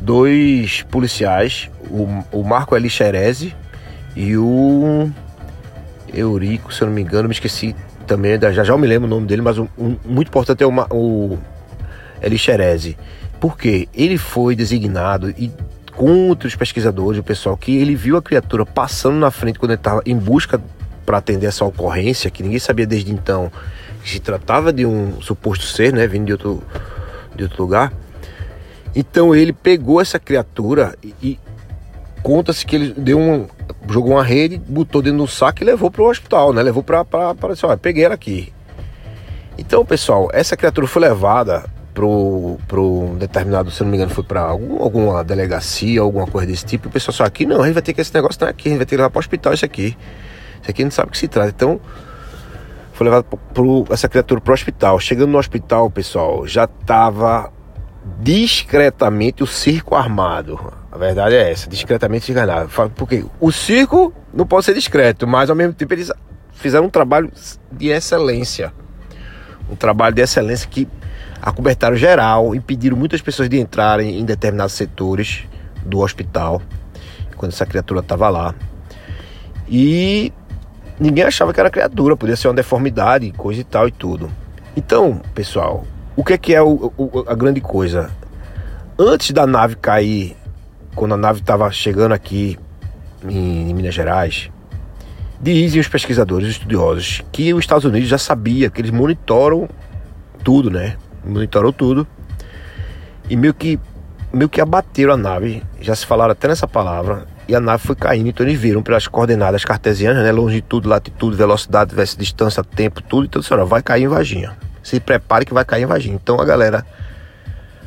dois 0.00 0.82
policiais, 0.90 1.70
o, 1.88 2.24
o 2.32 2.42
Marco 2.42 2.76
Eli 2.76 2.88
e 4.16 4.36
o 4.36 5.08
Eurico, 6.12 6.74
se 6.74 6.82
eu 6.82 6.88
não 6.88 6.94
me 6.94 7.02
engano, 7.02 7.28
me 7.28 7.34
esqueci 7.34 7.76
também, 8.06 8.40
já 8.40 8.64
já 8.64 8.76
me 8.76 8.86
lembro 8.86 9.06
o 9.06 9.10
nome 9.10 9.26
dele, 9.26 9.42
mas 9.42 9.58
um, 9.58 9.68
um 9.78 9.96
muito 10.04 10.28
importante 10.28 10.64
é 10.64 10.66
o, 10.66 10.72
o 10.90 11.38
Eli. 12.20 12.96
Porque 13.38 13.88
ele 13.94 14.18
foi 14.18 14.56
designado 14.56 15.30
e 15.30 15.52
contra 15.94 16.48
os 16.48 16.56
pesquisadores, 16.56 17.20
o 17.20 17.22
pessoal, 17.22 17.56
que 17.56 17.76
ele 17.76 17.94
viu 17.94 18.16
a 18.16 18.22
criatura 18.22 18.66
passando 18.66 19.16
na 19.16 19.30
frente 19.30 19.58
quando 19.58 19.72
ele 19.72 19.80
estava 19.80 20.02
em 20.04 20.16
busca 20.16 20.60
para 21.06 21.18
atender 21.18 21.46
essa 21.46 21.64
ocorrência, 21.64 22.30
que 22.30 22.42
ninguém 22.42 22.58
sabia 22.58 22.86
desde 22.86 23.12
então 23.12 23.52
que 24.02 24.10
se 24.10 24.20
tratava 24.20 24.72
de 24.72 24.86
um 24.86 25.20
suposto 25.20 25.64
ser, 25.64 25.92
né, 25.92 26.06
vindo 26.06 26.26
de 26.26 26.32
outro, 26.32 26.62
de 27.34 27.44
outro 27.44 27.62
lugar. 27.62 27.92
Então 28.94 29.34
ele 29.34 29.52
pegou 29.52 30.00
essa 30.00 30.18
criatura 30.18 30.96
e, 31.02 31.14
e 31.22 31.38
conta-se 32.22 32.64
que 32.64 32.76
ele 32.76 32.94
deu 32.96 33.18
um, 33.18 33.46
jogou 33.90 34.12
uma 34.12 34.24
rede, 34.24 34.58
botou 34.58 35.02
dentro 35.02 35.18
do 35.18 35.26
saco 35.26 35.62
e 35.62 35.64
levou 35.64 35.90
para 35.90 36.02
o 36.02 36.08
hospital, 36.08 36.52
né? 36.52 36.62
Levou 36.62 36.82
para 36.82 37.04
para 37.04 37.34
olha, 37.62 37.76
peguei 37.76 38.04
ela 38.04 38.14
aqui. 38.14 38.52
Então, 39.56 39.84
pessoal, 39.84 40.28
essa 40.32 40.56
criatura 40.56 40.86
foi 40.86 41.02
levada 41.02 41.64
pro, 41.92 42.58
pro 42.68 43.16
determinado, 43.18 43.72
se 43.72 43.82
não 43.82 43.90
me 43.90 43.96
engano, 43.96 44.10
foi 44.12 44.22
para 44.22 44.40
algum, 44.40 44.80
alguma 44.80 45.24
delegacia, 45.24 46.00
alguma 46.00 46.26
coisa 46.28 46.46
desse 46.46 46.64
tipo. 46.64 46.88
O 46.88 46.92
pessoal 46.92 47.12
só 47.12 47.24
aqui 47.24 47.44
não, 47.44 47.62
a 47.62 47.66
gente 47.66 47.74
vai 47.74 47.82
ter 47.82 47.92
que 47.92 48.00
esse 48.00 48.14
negócio 48.14 48.38
tá 48.38 48.48
aqui, 48.48 48.68
a 48.68 48.70
gente 48.70 48.78
vai 48.78 48.86
ter 48.86 48.90
que 48.90 48.96
levar 48.96 49.10
para 49.10 49.18
o 49.18 49.20
hospital 49.20 49.52
isso 49.52 49.64
aqui. 49.64 49.96
Isso 50.62 50.70
aqui 50.70 50.84
não 50.84 50.92
sabe 50.92 51.08
o 51.08 51.12
que 51.12 51.18
se 51.18 51.26
trata. 51.26 51.48
Então, 51.48 51.80
foi 52.98 53.04
levado 53.04 53.24
pro, 53.54 53.86
essa 53.90 54.08
criatura 54.08 54.40
para 54.40 54.50
o 54.50 54.54
hospital. 54.54 54.98
Chegando 54.98 55.30
no 55.30 55.38
hospital, 55.38 55.88
pessoal, 55.88 56.44
já 56.48 56.64
estava 56.64 57.52
discretamente 58.18 59.40
o 59.40 59.46
circo 59.46 59.94
armado. 59.94 60.72
A 60.90 60.98
verdade 60.98 61.36
é 61.36 61.48
essa, 61.48 61.70
discretamente 61.70 62.32
enganado. 62.32 62.68
Porque 62.96 63.24
o 63.38 63.52
circo 63.52 64.12
não 64.34 64.44
pode 64.44 64.64
ser 64.64 64.74
discreto, 64.74 65.28
mas 65.28 65.48
ao 65.48 65.54
mesmo 65.54 65.74
tempo 65.74 65.94
eles 65.94 66.10
fizeram 66.50 66.86
um 66.86 66.90
trabalho 66.90 67.30
de 67.70 67.86
excelência. 67.86 68.72
Um 69.70 69.76
trabalho 69.76 70.16
de 70.16 70.22
excelência 70.22 70.68
que 70.68 70.88
acobertaram 71.40 71.94
geral, 71.94 72.52
impediram 72.52 72.96
muitas 72.96 73.22
pessoas 73.22 73.48
de 73.48 73.60
entrarem 73.60 74.18
em 74.18 74.24
determinados 74.24 74.72
setores 74.72 75.44
do 75.86 76.00
hospital 76.00 76.60
quando 77.36 77.52
essa 77.52 77.64
criatura 77.64 78.00
estava 78.00 78.28
lá. 78.28 78.56
E 79.68 80.32
ninguém 80.98 81.24
achava 81.24 81.52
que 81.52 81.60
era 81.60 81.70
criatura, 81.70 82.16
podia 82.16 82.36
ser 82.36 82.48
uma 82.48 82.54
deformidade, 82.54 83.30
coisa 83.32 83.60
e 83.60 83.64
tal 83.64 83.88
e 83.88 83.92
tudo. 83.92 84.30
Então, 84.76 85.20
pessoal, 85.34 85.84
o 86.16 86.24
que 86.24 86.32
é 86.32 86.38
que 86.38 86.54
é 86.54 86.62
o, 86.62 86.92
o, 86.96 87.24
a 87.26 87.34
grande 87.34 87.60
coisa? 87.60 88.10
Antes 88.98 89.30
da 89.30 89.46
nave 89.46 89.76
cair, 89.76 90.36
quando 90.94 91.14
a 91.14 91.16
nave 91.16 91.40
estava 91.40 91.70
chegando 91.70 92.12
aqui 92.12 92.58
em, 93.24 93.70
em, 93.70 93.74
Minas 93.74 93.94
Gerais, 93.94 94.50
dizem 95.40 95.80
os 95.80 95.88
pesquisadores, 95.88 96.48
os 96.48 96.54
estudiosos, 96.54 97.22
que 97.30 97.54
os 97.54 97.60
Estados 97.60 97.84
Unidos 97.84 98.08
já 98.08 98.18
sabia 98.18 98.70
que 98.70 98.80
eles 98.80 98.90
monitoram 98.90 99.68
tudo, 100.42 100.70
né? 100.70 100.96
Monitoram 101.24 101.72
tudo 101.72 102.06
e 103.30 103.36
meio 103.36 103.54
que 103.54 103.78
meio 104.32 104.48
que 104.48 104.60
abateram 104.60 105.14
a 105.14 105.16
nave. 105.16 105.62
Já 105.80 105.94
se 105.94 106.04
falaram 106.04 106.32
até 106.32 106.48
nessa 106.48 106.66
palavra 106.66 107.26
e 107.48 107.54
a 107.54 107.60
nave 107.60 107.82
foi 107.82 107.96
caindo. 107.96 108.28
Então 108.28 108.46
eles 108.46 108.60
viram 108.60 108.82
pelas 108.82 109.08
coordenadas 109.08 109.64
cartesianas, 109.64 110.22
né? 110.22 110.30
Longitude, 110.30 110.86
latitude, 110.86 111.34
velocidade, 111.34 111.94
distância, 112.16 112.62
tempo, 112.62 113.02
tudo. 113.02 113.24
Então 113.24 113.40
disseram, 113.40 113.66
vai 113.66 113.82
cair 113.82 114.04
em 114.04 114.08
Varginha. 114.08 114.56
Se 114.82 115.00
prepare 115.00 115.46
que 115.46 115.54
vai 115.54 115.64
cair 115.64 115.82
em 115.82 115.86
Varginha. 115.86 116.14
Então 116.14 116.38
a 116.38 116.44
galera, 116.44 116.84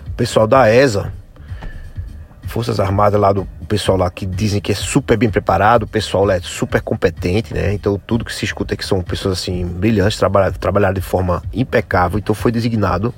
o 0.07 0.11
pessoal 0.11 0.47
da 0.47 0.73
ESA, 0.73 1.13
Forças 2.47 2.79
Armadas 2.79 3.19
lá 3.19 3.31
do 3.31 3.47
pessoal 3.67 3.97
lá 3.97 4.09
que 4.09 4.25
dizem 4.25 4.59
que 4.59 4.73
é 4.73 4.75
super 4.75 5.15
bem 5.15 5.29
preparado, 5.29 5.83
o 5.83 5.87
pessoal 5.87 6.25
lá 6.25 6.35
é 6.35 6.41
super 6.41 6.81
competente, 6.81 7.53
né? 7.53 7.73
Então 7.73 8.01
tudo 8.05 8.25
que 8.25 8.33
se 8.33 8.43
escuta 8.43 8.73
é 8.73 8.77
que 8.77 8.85
são 8.85 9.01
pessoas 9.01 9.37
assim 9.37 9.65
brilhantes, 9.65 10.17
trabalharam, 10.17 10.93
de 10.93 11.01
forma 11.01 11.41
impecável. 11.53 12.19
Então 12.19 12.35
foi 12.35 12.51
designado 12.51 13.13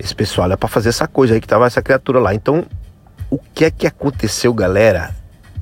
esse 0.00 0.14
pessoal 0.14 0.50
é 0.50 0.56
para 0.56 0.68
fazer 0.68 0.88
essa 0.88 1.06
coisa 1.06 1.34
aí 1.34 1.40
que 1.42 1.46
tava 1.46 1.66
essa 1.66 1.82
criatura 1.82 2.18
lá. 2.18 2.34
Então 2.34 2.64
o 3.30 3.38
que 3.38 3.64
é 3.64 3.70
que 3.70 3.86
aconteceu, 3.86 4.52
galera? 4.52 5.14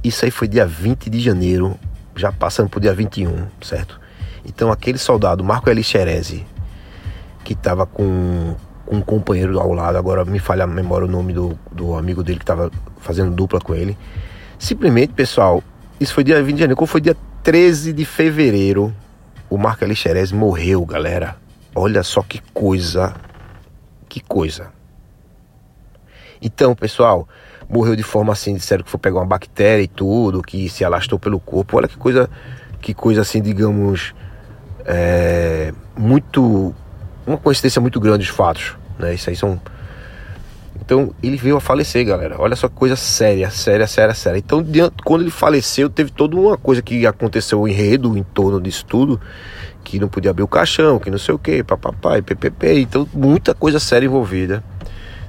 Isso 0.03 0.25
aí 0.25 0.31
foi 0.31 0.49
dia 0.49 0.67
20 0.67 1.11
de 1.11 1.21
janeiro, 1.21 1.79
já 2.17 2.33
passando 2.33 2.71
pro 2.71 2.81
dia 2.81 2.95
21, 2.95 3.47
certo? 3.61 4.01
Então 4.45 4.73
aquele 4.73 4.97
soldado, 4.97 5.45
Marco 5.45 5.69
Eli 5.69 5.83
que 7.45 7.53
estava 7.53 7.85
com, 7.85 8.57
com 8.87 8.97
um 8.97 9.01
companheiro 9.03 9.61
ao 9.61 9.73
lado, 9.75 9.99
agora 9.99 10.25
me 10.25 10.39
falha 10.39 10.65
a 10.65 10.67
memória 10.67 11.07
o 11.07 11.11
nome 11.11 11.35
do, 11.35 11.59
do 11.71 11.95
amigo 11.95 12.23
dele 12.23 12.39
que 12.39 12.45
estava 12.45 12.71
fazendo 13.01 13.35
dupla 13.35 13.61
com 13.61 13.75
ele. 13.75 13.99
Simplesmente, 14.59 15.13
pessoal, 15.13 15.63
isso 16.01 16.15
foi 16.15 16.25
dia 16.25 16.43
20 16.43 16.55
de 16.55 16.61
janeiro, 16.61 16.77
quando 16.77 16.89
foi 16.89 17.03
dia 17.03 17.17
13 17.43 17.93
de 17.93 18.05
fevereiro, 18.07 18.95
o 19.51 19.59
Marco 19.59 19.85
Eli 19.85 19.95
morreu, 20.33 20.85
galera. 20.87 21.37
Olha 21.75 22.03
só 22.03 22.23
que 22.23 22.41
coisa, 22.55 23.15
que 24.09 24.21
coisa. 24.21 24.73
Então, 26.41 26.75
pessoal, 26.75 27.29
morreu 27.69 27.95
de 27.95 28.03
forma 28.03 28.33
assim, 28.33 28.55
disseram 28.55 28.83
que 28.83 28.91
foi 28.91 28.99
pegar 28.99 29.19
uma 29.19 29.27
bactéria 29.27 29.83
e 29.83 29.89
tudo, 29.89 30.43
que 30.43 30.69
se 30.69 30.85
alastrou 30.85 31.19
pelo 31.19 31.39
corpo. 31.39 31.77
Olha 31.77 31.89
que 31.89 31.97
coisa, 31.97 32.29
que 32.81 32.95
coisa 32.95 33.21
assim, 33.21 33.43
digamos, 33.43 34.15
é, 34.85 35.73
muito, 35.97 36.75
uma 37.27 37.37
coincidência 37.37 37.81
muito 37.81 38.01
grande 38.01 38.25
os 38.25 38.31
fatos, 38.31 38.77
né? 38.99 39.15
Isso 39.15 39.29
aí 39.29 39.37
são 39.37 39.61
então 40.89 41.13
ele 41.23 41.37
veio 41.37 41.55
a 41.55 41.61
falecer, 41.61 42.03
galera. 42.03 42.37
Olha 42.39 42.57
só 42.57 42.67
que 42.67 42.75
coisa 42.75 42.97
séria, 42.97 43.51
séria, 43.51 43.87
séria, 43.87 44.15
séria. 44.15 44.39
Então, 44.39 44.65
quando 45.05 45.21
ele 45.21 45.31
faleceu, 45.31 45.91
teve 45.91 46.11
toda 46.11 46.35
uma 46.35 46.57
coisa 46.57 46.81
que 46.81 47.07
aconteceu, 47.07 47.61
o 47.61 47.69
enredo 47.69 48.17
em 48.17 48.23
torno 48.23 48.59
disso 48.59 48.87
tudo, 48.87 49.21
que 49.85 49.99
não 49.99 50.09
podia 50.09 50.31
abrir 50.31 50.45
o 50.45 50.49
caixão, 50.49 50.99
que 50.99 51.11
não 51.11 51.19
sei 51.19 51.35
o 51.35 51.39
que, 51.39 51.63
papapá, 51.63 52.23
ppp. 52.23 52.81
Então, 52.81 53.07
muita 53.13 53.55
coisa 53.55 53.79
séria 53.79 54.07
envolvida. 54.07 54.65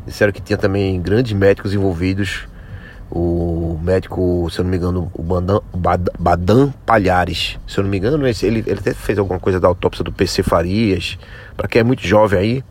Disseram 0.10 0.34
que 0.34 0.42
tinha 0.42 0.58
também 0.58 1.00
grandes 1.00 1.32
médicos 1.34 1.74
envolvidos. 1.74 2.48
O 3.12 3.80
médico, 3.82 4.50
se 4.52 4.60
eu 4.60 4.64
não 4.64 4.72
me 4.72 4.78
engano, 4.78 5.12
o 5.14 5.24
Badan, 5.24 5.62
Badan 6.20 6.72
Palhares, 6.86 7.58
se 7.68 7.78
eu 7.80 7.84
não 7.84 7.90
me 7.90 7.98
engano, 7.98 8.28
ele, 8.28 8.64
ele 8.68 8.80
até 8.80 8.94
fez 8.94 9.18
alguma 9.18 9.40
coisa 9.40 9.60
da 9.60 9.68
autópsia 9.68 10.04
do 10.04 10.12
PC 10.12 10.44
Farias. 10.44 11.18
Para 11.56 11.68
quem 11.68 11.80
é 11.80 11.84
muito 11.84 12.06
jovem 12.06 12.40
aí, 12.40 12.64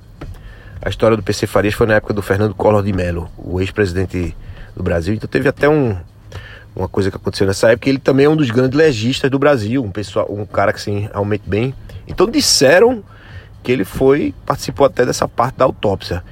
A 0.80 0.88
história 0.88 1.16
do 1.16 1.22
PC 1.22 1.46
Farias 1.46 1.74
foi 1.74 1.86
na 1.86 1.94
época 1.94 2.14
do 2.14 2.22
Fernando 2.22 2.54
Collor 2.54 2.82
de 2.84 2.92
Mello, 2.92 3.28
o 3.36 3.60
ex-presidente 3.60 4.36
do 4.76 4.82
Brasil. 4.82 5.12
Então 5.12 5.28
teve 5.28 5.48
até 5.48 5.68
um, 5.68 5.96
uma 6.74 6.88
coisa 6.88 7.10
que 7.10 7.16
aconteceu 7.16 7.46
nessa 7.46 7.72
época. 7.72 7.88
Ele 7.88 7.98
também 7.98 8.26
é 8.26 8.28
um 8.28 8.36
dos 8.36 8.50
grandes 8.50 8.78
legistas 8.78 9.28
do 9.28 9.38
Brasil, 9.38 9.82
um 9.82 9.90
pessoal, 9.90 10.26
um 10.30 10.46
cara 10.46 10.72
que 10.72 10.80
sim, 10.80 11.08
realmente 11.12 11.42
bem. 11.46 11.74
Então 12.06 12.30
disseram 12.30 13.02
que 13.62 13.72
ele 13.72 13.84
foi, 13.84 14.32
participou 14.46 14.86
até 14.86 15.04
dessa 15.04 15.26
parte 15.26 15.56
da 15.56 15.64
autópsia. 15.64 16.22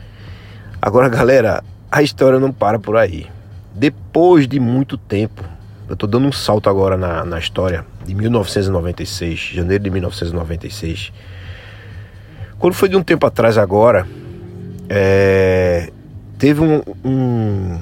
Agora, 0.80 1.08
galera, 1.08 1.64
a 1.90 2.02
história 2.02 2.38
não 2.38 2.52
para 2.52 2.78
por 2.78 2.96
aí. 2.96 3.26
Depois 3.74 4.46
de 4.46 4.60
muito 4.60 4.96
tempo, 4.96 5.42
eu 5.88 5.94
estou 5.94 6.08
dando 6.08 6.26
um 6.26 6.32
salto 6.32 6.68
agora 6.68 6.96
na, 6.96 7.24
na 7.24 7.38
história 7.38 7.84
de 8.04 8.14
1996, 8.14 9.52
janeiro 9.54 9.84
de 9.84 9.90
1996. 9.90 11.12
Quando 12.58 12.74
foi 12.74 12.88
de 12.88 12.96
um 12.96 13.02
tempo 13.02 13.26
atrás 13.26 13.58
agora, 13.58 14.06
é, 14.88 15.90
teve 16.38 16.60
um, 16.60 16.82
um, 17.04 17.78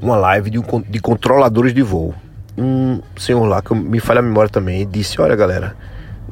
uma 0.00 0.16
live 0.16 0.50
de, 0.50 0.58
um, 0.58 0.62
de 0.88 1.00
controladores 1.00 1.74
de 1.74 1.82
voo. 1.82 2.14
Um 2.56 3.00
senhor 3.16 3.44
lá, 3.46 3.62
que 3.62 3.74
me 3.74 4.00
falha 4.00 4.20
a 4.20 4.22
memória 4.22 4.50
também, 4.50 4.88
disse: 4.88 5.20
Olha 5.20 5.36
galera, 5.36 5.76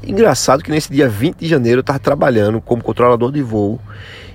engraçado 0.03 0.63
que 0.63 0.71
nesse 0.71 0.93
dia 0.93 1.09
20 1.09 1.39
de 1.39 1.47
janeiro 1.47 1.79
eu 1.79 1.83
estava 1.83 1.99
trabalhando 1.99 2.61
como 2.61 2.83
controlador 2.83 3.33
de 3.33 3.43
voo 3.43 3.81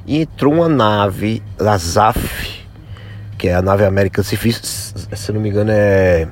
e 0.06 0.22
entrou 0.22 0.54
uma 0.54 0.70
nave 0.70 1.42
da 1.58 1.78
ZAF 1.78 2.64
que 3.44 3.50
é 3.50 3.56
a 3.56 3.62
nave 3.62 3.84
American 3.84 4.24
se, 4.24 4.38
se 4.38 5.32
não 5.34 5.42
me 5.42 5.50
engano 5.50 5.70
é, 5.70 6.30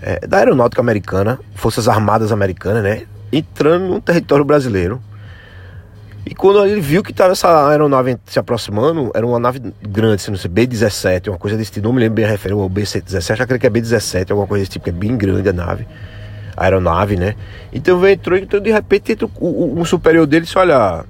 é, 0.00 0.26
da 0.26 0.38
aeronáutica 0.38 0.82
americana, 0.82 1.38
Forças 1.54 1.86
Armadas 1.86 2.32
Americanas, 2.32 2.82
né? 2.82 3.02
Entrando 3.32 3.86
no 3.86 4.00
território 4.00 4.44
brasileiro. 4.44 5.00
E 6.26 6.34
quando 6.34 6.66
ele 6.66 6.80
viu 6.80 7.04
que 7.04 7.12
estava 7.12 7.30
essa 7.30 7.68
aeronave 7.68 8.18
se 8.26 8.36
aproximando, 8.36 9.12
era 9.14 9.24
uma 9.24 9.38
nave 9.38 9.60
grande, 9.80 10.28
não 10.28 10.36
sei, 10.36 10.50
B-17, 10.50 11.28
uma 11.28 11.38
coisa 11.38 11.56
desse 11.56 11.70
tipo, 11.70 11.86
não 11.86 11.92
me 11.92 12.00
lembro 12.00 12.16
bem 12.16 12.24
a 12.24 12.28
referência, 12.28 12.60
ou 12.60 12.68
B-17, 12.68 13.30
acho 13.30 13.58
que 13.58 13.66
é 13.66 13.70
B-17, 13.70 14.32
alguma 14.32 14.48
coisa 14.48 14.62
desse 14.62 14.72
tipo, 14.72 14.82
que 14.82 14.90
é 14.90 14.92
bem 14.92 15.16
grande 15.16 15.48
a 15.48 15.52
nave, 15.52 15.86
a 16.56 16.64
aeronave, 16.64 17.14
né? 17.16 17.36
Então 17.72 18.04
entrou, 18.08 18.36
então 18.36 18.58
de 18.58 18.72
repente 18.72 19.12
entrou, 19.12 19.30
superior 19.84 20.26
dele 20.26 20.46
disse, 20.46 20.58
olha, 20.58 21.04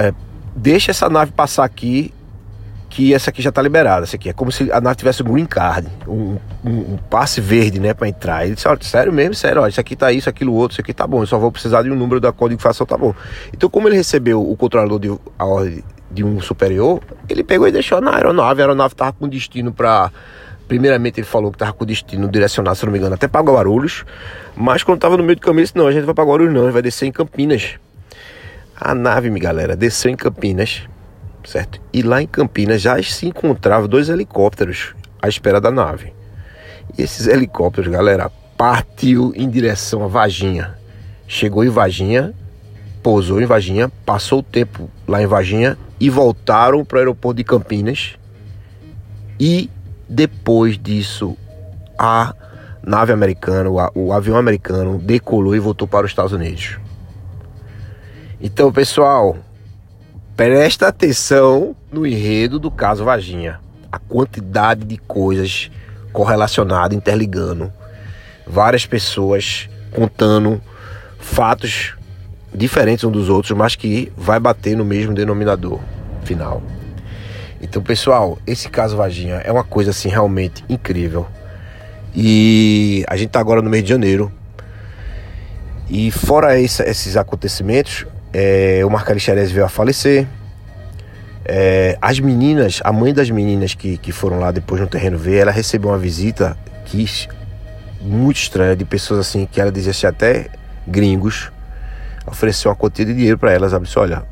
é, 0.00 0.14
deixa 0.56 0.90
essa 0.90 1.08
nave 1.08 1.30
passar 1.32 1.64
aqui 1.64 2.12
que 2.88 3.14
essa 3.14 3.30
aqui 3.30 3.40
já 3.40 3.50
está 3.50 3.62
liberada. 3.62 4.02
Essa 4.02 4.16
aqui 4.16 4.28
é 4.28 4.32
como 4.32 4.50
se 4.50 4.72
a 4.72 4.80
nave 4.80 4.96
tivesse 4.96 5.22
um 5.22 5.26
green 5.26 5.46
card, 5.46 5.86
um, 6.08 6.38
um, 6.64 6.94
um 6.94 6.96
passe 7.08 7.40
verde, 7.40 7.78
né, 7.78 7.94
para 7.94 8.08
entrar. 8.08 8.44
Ele 8.44 8.54
disse: 8.54 8.66
olha, 8.66 8.82
sério 8.82 9.12
mesmo, 9.12 9.34
sério, 9.34 9.62
ó, 9.62 9.68
isso 9.68 9.78
aqui 9.78 9.94
tá 9.94 10.10
isso, 10.10 10.28
aquilo 10.28 10.54
outro, 10.54 10.74
isso 10.74 10.80
aqui 10.80 10.92
tá 10.92 11.06
bom. 11.06 11.22
Eu 11.22 11.26
só 11.26 11.38
vou 11.38 11.52
precisar 11.52 11.82
de 11.82 11.90
um 11.90 11.94
número 11.94 12.18
da 12.18 12.32
fação, 12.58 12.86
tá 12.86 12.96
bom. 12.96 13.14
Então, 13.52 13.68
como 13.68 13.88
ele 13.88 13.96
recebeu 13.96 14.42
o 14.42 14.56
controlador 14.56 14.98
de 14.98 15.14
a 15.38 15.44
ordem 15.44 15.84
de 16.10 16.24
um 16.24 16.40
superior, 16.40 17.00
ele 17.28 17.44
pegou 17.44 17.68
e 17.68 17.70
deixou 17.70 18.00
na 18.00 18.16
aeronave. 18.16 18.62
A 18.62 18.64
aeronave 18.64 18.94
estava 18.94 19.12
com 19.12 19.28
destino 19.28 19.72
para 19.72 20.10
Primeiramente 20.70 21.18
ele 21.18 21.26
falou 21.26 21.50
que 21.50 21.56
estava 21.56 21.72
com 21.72 21.84
destino 21.84 22.28
direcionado, 22.28 22.76
se 22.76 22.86
não 22.86 22.92
me 22.92 22.98
engano, 23.00 23.16
até 23.16 23.26
para 23.26 23.40
Guarulhos. 23.40 24.04
Mas 24.54 24.84
quando 24.84 24.98
estava 24.98 25.16
no 25.16 25.24
meio 25.24 25.34
do 25.34 25.42
caminho, 25.42 25.62
ele 25.62 25.64
disse, 25.64 25.76
não, 25.76 25.88
a 25.88 25.90
gente 25.90 26.04
vai 26.04 26.14
para 26.14 26.22
Guarulhos 26.22 26.54
não, 26.54 26.60
a 26.60 26.64
gente 26.66 26.72
vai 26.74 26.82
descer 26.82 27.06
em 27.06 27.12
Campinas. 27.12 27.74
A 28.80 28.94
nave, 28.94 29.28
minha 29.28 29.42
galera, 29.42 29.76
desceu 29.76 30.10
em 30.10 30.16
Campinas 30.16 30.88
certo? 31.44 31.80
E 31.92 32.02
lá 32.02 32.22
em 32.22 32.26
Campinas 32.26 32.82
já 32.82 33.00
se 33.02 33.26
encontravam 33.26 33.88
dois 33.88 34.08
helicópteros 34.08 34.94
à 35.20 35.28
espera 35.28 35.60
da 35.60 35.70
nave. 35.70 36.12
E 36.96 37.02
esses 37.02 37.26
helicópteros, 37.26 37.90
galera, 37.90 38.30
partiu 38.56 39.32
em 39.34 39.48
direção 39.48 40.04
a 40.04 40.08
Vaginha. 40.08 40.78
Chegou 41.26 41.64
em 41.64 41.68
Vaginha, 41.68 42.34
pousou 43.02 43.40
em 43.40 43.46
Vaginha, 43.46 43.90
passou 44.04 44.40
o 44.40 44.42
tempo 44.42 44.90
lá 45.06 45.22
em 45.22 45.26
Vaginha 45.26 45.78
e 45.98 46.10
voltaram 46.10 46.84
para 46.84 46.96
o 46.96 46.98
aeroporto 46.98 47.36
de 47.36 47.44
Campinas. 47.44 48.16
E 49.38 49.70
depois 50.08 50.76
disso, 50.76 51.36
a 51.98 52.34
nave 52.82 53.12
americana, 53.12 53.70
o, 53.94 54.12
avião 54.12 54.36
americano 54.36 54.98
decolou 54.98 55.54
e 55.54 55.58
voltou 55.58 55.86
para 55.86 56.04
os 56.04 56.10
Estados 56.10 56.32
Unidos. 56.32 56.78
Então, 58.40 58.72
pessoal, 58.72 59.36
Presta 60.40 60.88
atenção 60.88 61.76
no 61.92 62.06
enredo 62.06 62.58
do 62.58 62.70
caso 62.70 63.04
Vaginha. 63.04 63.60
A 63.92 63.98
quantidade 63.98 64.86
de 64.86 64.96
coisas 64.96 65.70
correlacionadas, 66.14 66.96
interligando. 66.96 67.70
Várias 68.46 68.86
pessoas 68.86 69.68
contando 69.92 70.58
fatos 71.18 71.94
diferentes 72.54 73.04
uns 73.04 73.12
dos 73.12 73.28
outros, 73.28 73.54
mas 73.54 73.76
que 73.76 74.10
vai 74.16 74.40
bater 74.40 74.74
no 74.74 74.82
mesmo 74.82 75.12
denominador 75.12 75.78
final. 76.24 76.62
Então, 77.60 77.82
pessoal, 77.82 78.38
esse 78.46 78.70
caso 78.70 78.96
Vaginha 78.96 79.42
é 79.44 79.52
uma 79.52 79.62
coisa 79.62 79.90
assim 79.90 80.08
realmente 80.08 80.64
incrível. 80.70 81.26
E 82.16 83.04
a 83.06 83.14
gente 83.14 83.28
tá 83.28 83.40
agora 83.40 83.60
no 83.60 83.68
mês 83.68 83.82
de 83.84 83.90
janeiro. 83.90 84.32
E 85.86 86.10
fora 86.10 86.58
esse, 86.58 86.82
esses 86.82 87.14
acontecimentos, 87.14 88.06
é, 88.32 88.82
o 88.84 88.90
Marco 88.90 89.10
Alexandre 89.10 89.44
veio 89.46 89.64
a 89.64 89.68
falecer. 89.68 90.26
É, 91.44 91.98
as 92.00 92.20
meninas, 92.20 92.80
a 92.84 92.92
mãe 92.92 93.12
das 93.12 93.30
meninas 93.30 93.74
que, 93.74 93.96
que 93.96 94.12
foram 94.12 94.38
lá 94.38 94.52
depois 94.52 94.80
no 94.80 94.86
terreno 94.86 95.18
ver, 95.18 95.38
ela 95.38 95.50
recebeu 95.50 95.90
uma 95.90 95.98
visita 95.98 96.56
que 96.84 97.06
muito 98.00 98.36
estranha 98.36 98.76
de 98.76 98.84
pessoas 98.84 99.20
assim 99.20 99.46
que 99.46 99.60
ela 99.60 99.72
dizia 99.72 99.90
assim, 99.90 100.06
até 100.06 100.48
gringos, 100.86 101.50
ofereceu 102.26 102.70
uma 102.70 102.76
quantia 102.76 103.04
de 103.04 103.14
dinheiro 103.14 103.38
para 103.38 103.52
elas, 103.52 103.72
disse, 103.80 103.98
olha, 103.98 104.22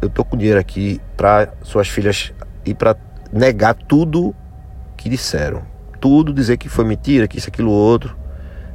eu 0.00 0.08
tô 0.08 0.24
com 0.24 0.36
dinheiro 0.36 0.58
aqui 0.58 1.00
para 1.16 1.52
suas 1.62 1.88
filhas 1.88 2.32
e 2.64 2.74
para 2.74 2.96
negar 3.32 3.74
tudo 3.74 4.34
que 4.96 5.08
disseram, 5.08 5.62
tudo 6.00 6.32
dizer 6.32 6.56
que 6.56 6.68
foi 6.68 6.84
mentira, 6.84 7.28
que 7.28 7.38
isso 7.38 7.48
aquilo 7.48 7.70
outro. 7.70 8.16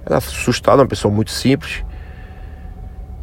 Ela 0.05 0.17
assustada, 0.17 0.81
uma 0.81 0.88
pessoa 0.88 1.13
muito 1.13 1.31
simples. 1.31 1.83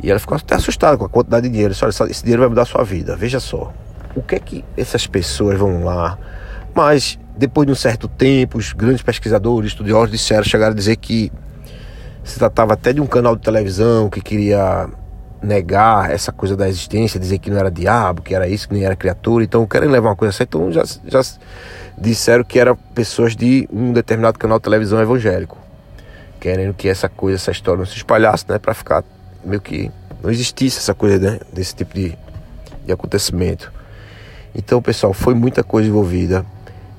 E 0.02 0.10
ela 0.10 0.18
ficou 0.20 0.36
até 0.36 0.54
assustada 0.54 0.96
com 0.96 1.04
a 1.04 1.08
quantidade 1.08 1.46
de 1.48 1.52
dinheiro. 1.52 1.74
Olha, 1.82 2.10
esse 2.10 2.22
dinheiro 2.22 2.40
vai 2.40 2.48
mudar 2.48 2.62
a 2.62 2.66
sua 2.66 2.84
vida. 2.84 3.16
Veja 3.16 3.40
só. 3.40 3.72
O 4.14 4.22
que 4.22 4.36
é 4.36 4.38
que 4.38 4.64
essas 4.76 5.06
pessoas 5.06 5.58
vão 5.58 5.84
lá? 5.84 6.18
Mas 6.74 7.18
depois 7.36 7.66
de 7.66 7.72
um 7.72 7.76
certo 7.76 8.08
tempo, 8.08 8.58
os 8.58 8.72
grandes 8.72 9.02
pesquisadores, 9.02 9.70
estudiosos 9.70 10.10
disseram, 10.10 10.44
chegaram 10.44 10.72
a 10.72 10.76
dizer 10.76 10.96
que 10.96 11.30
se 12.24 12.38
tratava 12.38 12.74
até 12.74 12.92
de 12.92 13.00
um 13.00 13.06
canal 13.06 13.36
de 13.36 13.42
televisão 13.42 14.08
que 14.08 14.20
queria 14.20 14.88
negar 15.42 16.10
essa 16.10 16.32
coisa 16.32 16.56
da 16.56 16.68
existência, 16.68 17.20
dizer 17.20 17.38
que 17.38 17.50
não 17.50 17.58
era 17.58 17.70
diabo, 17.70 18.22
que 18.22 18.34
era 18.34 18.48
isso, 18.48 18.68
que 18.68 18.74
nem 18.74 18.84
era 18.84 18.96
criatura. 18.96 19.44
Então 19.44 19.66
querem 19.66 19.88
levar 19.88 20.10
uma 20.10 20.16
coisa 20.16 20.30
assim. 20.30 20.44
Então 20.44 20.72
já, 20.72 20.82
já 21.06 21.20
disseram 21.96 22.42
que 22.42 22.58
eram 22.58 22.76
pessoas 22.94 23.36
de 23.36 23.68
um 23.72 23.92
determinado 23.92 24.38
canal 24.38 24.58
de 24.58 24.64
televisão 24.64 25.00
evangélico, 25.00 25.56
querendo 26.40 26.74
que 26.74 26.88
essa 26.88 27.08
coisa, 27.08 27.36
essa 27.36 27.50
história 27.50 27.78
não 27.78 27.86
se 27.86 27.96
espalhasse, 27.96 28.44
né, 28.48 28.58
para 28.58 28.74
ficar 28.74 29.04
meio 29.46 29.60
que 29.60 29.90
não 30.22 30.30
existisse 30.30 30.78
essa 30.78 30.94
coisa 30.94 31.18
né, 31.18 31.38
desse 31.52 31.74
tipo 31.74 31.94
de, 31.94 32.16
de 32.84 32.92
acontecimento. 32.92 33.72
Então, 34.54 34.80
pessoal, 34.82 35.12
foi 35.12 35.34
muita 35.34 35.62
coisa 35.62 35.88
envolvida 35.88 36.44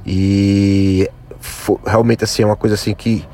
e 0.06 1.10
foi, 1.40 1.78
realmente 1.86 2.24
assim 2.24 2.44
é 2.44 2.46
uma 2.46 2.56
coisa 2.56 2.76
assim 2.76 2.94
que 2.94 3.26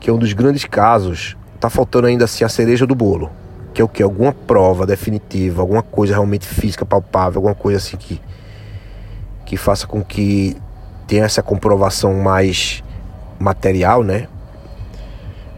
que 0.00 0.10
é 0.10 0.12
um 0.12 0.18
dos 0.18 0.34
grandes 0.34 0.66
casos. 0.66 1.34
Tá 1.58 1.70
faltando 1.70 2.06
ainda 2.06 2.26
assim 2.26 2.44
a 2.44 2.48
cereja 2.48 2.86
do 2.86 2.94
bolo, 2.94 3.30
que 3.72 3.80
é 3.80 3.84
o 3.84 3.88
que 3.88 4.02
alguma 4.02 4.32
prova 4.32 4.84
definitiva, 4.84 5.62
alguma 5.62 5.82
coisa 5.82 6.12
realmente 6.12 6.46
física 6.46 6.84
palpável, 6.84 7.38
alguma 7.38 7.54
coisa 7.54 7.78
assim 7.78 7.96
que 7.96 8.20
que 9.46 9.56
faça 9.56 9.86
com 9.86 10.02
que 10.02 10.56
tenha 11.06 11.24
essa 11.24 11.42
comprovação 11.42 12.14
mais 12.14 12.82
material, 13.38 14.02
né? 14.02 14.26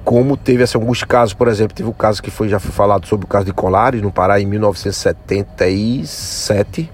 Como 0.07 0.35
teve 0.37 0.63
assim, 0.63 0.79
alguns 0.79 1.03
casos, 1.03 1.35
por 1.35 1.49
exemplo, 1.49 1.75
teve 1.75 1.89
o 1.89 1.93
caso 1.93 2.23
que 2.23 2.31
foi 2.31 2.49
já 2.49 2.61
foi 2.61 2.71
falado 2.71 3.09
sobre 3.09 3.27
o 3.27 3.29
caso 3.29 3.45
de 3.45 3.53
Colares 3.53 4.01
no 4.01 4.13
Pará 4.13 4.41
em 4.41 4.47
1977, 4.47 6.89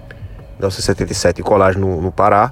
1977 0.53 1.41
em 1.41 1.43
Colares 1.43 1.77
no, 1.77 2.01
no 2.01 2.11
Pará, 2.11 2.51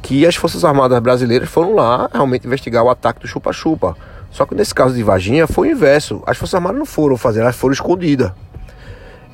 que 0.00 0.24
as 0.24 0.36
Forças 0.36 0.64
Armadas 0.64 0.96
brasileiras 1.00 1.48
foram 1.48 1.74
lá 1.74 2.08
realmente 2.12 2.46
investigar 2.46 2.84
o 2.84 2.88
ataque 2.88 3.18
do 3.18 3.26
chupa-chupa. 3.26 3.96
Só 4.30 4.46
que 4.46 4.54
nesse 4.54 4.72
caso 4.72 4.94
de 4.94 5.02
Varginha 5.02 5.48
foi 5.48 5.70
o 5.70 5.72
inverso. 5.72 6.22
As 6.24 6.36
Forças 6.36 6.54
Armadas 6.54 6.78
não 6.78 6.86
foram 6.86 7.16
fazer, 7.16 7.40
elas 7.40 7.56
foram 7.56 7.72
escondidas. 7.72 8.30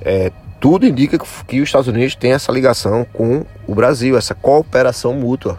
É, 0.01 0.33
tudo 0.59 0.87
indica 0.87 1.19
que 1.47 1.61
os 1.61 1.69
Estados 1.69 1.89
Unidos 1.89 2.15
têm 2.15 2.33
essa 2.33 2.51
ligação 2.51 3.07
com 3.13 3.45
o 3.67 3.75
Brasil, 3.75 4.17
essa 4.17 4.35
cooperação 4.35 5.13
mútua. 5.13 5.59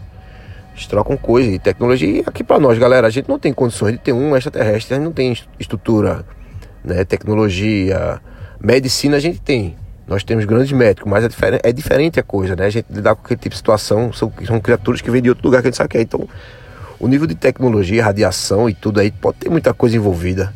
Eles 0.74 0.88
trocam 0.88 1.16
coisa 1.16 1.50
e 1.50 1.60
tecnologia. 1.60 2.22
E 2.22 2.24
aqui 2.26 2.44
para 2.44 2.60
nós, 2.60 2.78
galera, 2.78 3.08
a 3.08 3.10
gente 3.10 3.30
não 3.30 3.38
tem 3.38 3.54
condições 3.54 3.94
de 3.94 4.00
ter 4.00 4.12
um 4.12 4.36
extraterrestre, 4.36 4.96
a 4.96 4.98
gente 4.98 5.06
não 5.06 5.14
tem 5.14 5.38
estrutura, 5.60 6.26
né, 6.84 7.06
tecnologia, 7.06 8.20
medicina 8.60 9.18
a 9.18 9.20
gente 9.20 9.40
tem. 9.40 9.76
Nós 10.08 10.24
temos 10.24 10.44
grandes 10.46 10.72
médicos, 10.72 11.10
mas 11.10 11.24
é 11.24 11.30
diferente, 11.30 11.62
é 11.64 11.72
diferente 11.72 12.20
a 12.20 12.24
coisa, 12.24 12.56
né? 12.56 12.66
A 12.66 12.70
gente 12.70 12.88
lidar 12.90 13.16
com 13.16 13.22
aquele 13.24 13.40
tipo 13.40 13.52
de 13.52 13.58
situação, 13.58 14.12
são, 14.12 14.32
são 14.46 14.60
criaturas 14.60 15.00
que 15.00 15.10
vêm 15.10 15.22
de 15.22 15.30
outro 15.30 15.46
lugar 15.46 15.62
que 15.62 15.68
a 15.68 15.72
gente 15.72 15.78
sabe 15.78 15.90
que 15.90 15.98
é. 15.98 16.02
Então, 16.02 16.28
o 17.00 17.08
nível 17.08 17.26
de 17.26 17.36
tecnologia, 17.36 18.04
radiação 18.04 18.70
e 18.70 18.74
tudo 18.74 19.00
aí, 19.00 19.12
pode 19.12 19.38
ter 19.38 19.50
muita 19.50 19.74
coisa 19.74 19.96
envolvida. 19.96 20.54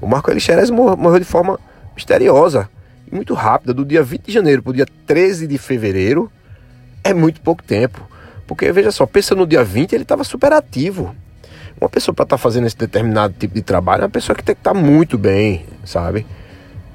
O 0.00 0.06
Marco 0.06 0.30
Elixeres 0.30 0.70
morreu 0.70 1.18
de 1.18 1.24
forma 1.24 1.58
misteriosa. 1.94 2.68
e 3.10 3.14
muito 3.14 3.34
rápida, 3.34 3.72
do 3.72 3.84
dia 3.84 4.02
20 4.02 4.26
de 4.26 4.32
janeiro 4.32 4.62
para 4.62 4.70
o 4.70 4.74
dia 4.74 4.86
13 5.06 5.46
de 5.46 5.56
fevereiro, 5.58 6.30
é 7.02 7.14
muito 7.14 7.40
pouco 7.40 7.62
tempo. 7.62 8.09
Porque 8.50 8.72
veja 8.72 8.90
só, 8.90 9.06
pensa 9.06 9.32
no 9.32 9.46
dia 9.46 9.62
20, 9.62 9.92
ele 9.92 10.02
estava 10.02 10.24
super 10.24 10.52
ativo. 10.52 11.14
Uma 11.80 11.88
pessoa 11.88 12.12
para 12.12 12.24
estar 12.24 12.36
tá 12.36 12.42
fazendo 12.42 12.66
esse 12.66 12.76
determinado 12.76 13.32
tipo 13.38 13.54
de 13.54 13.62
trabalho 13.62 14.00
é 14.00 14.04
uma 14.06 14.10
pessoa 14.10 14.34
que 14.34 14.42
tem 14.42 14.56
que 14.56 14.60
estar 14.60 14.74
tá 14.74 14.76
muito 14.76 15.16
bem, 15.16 15.64
sabe? 15.84 16.26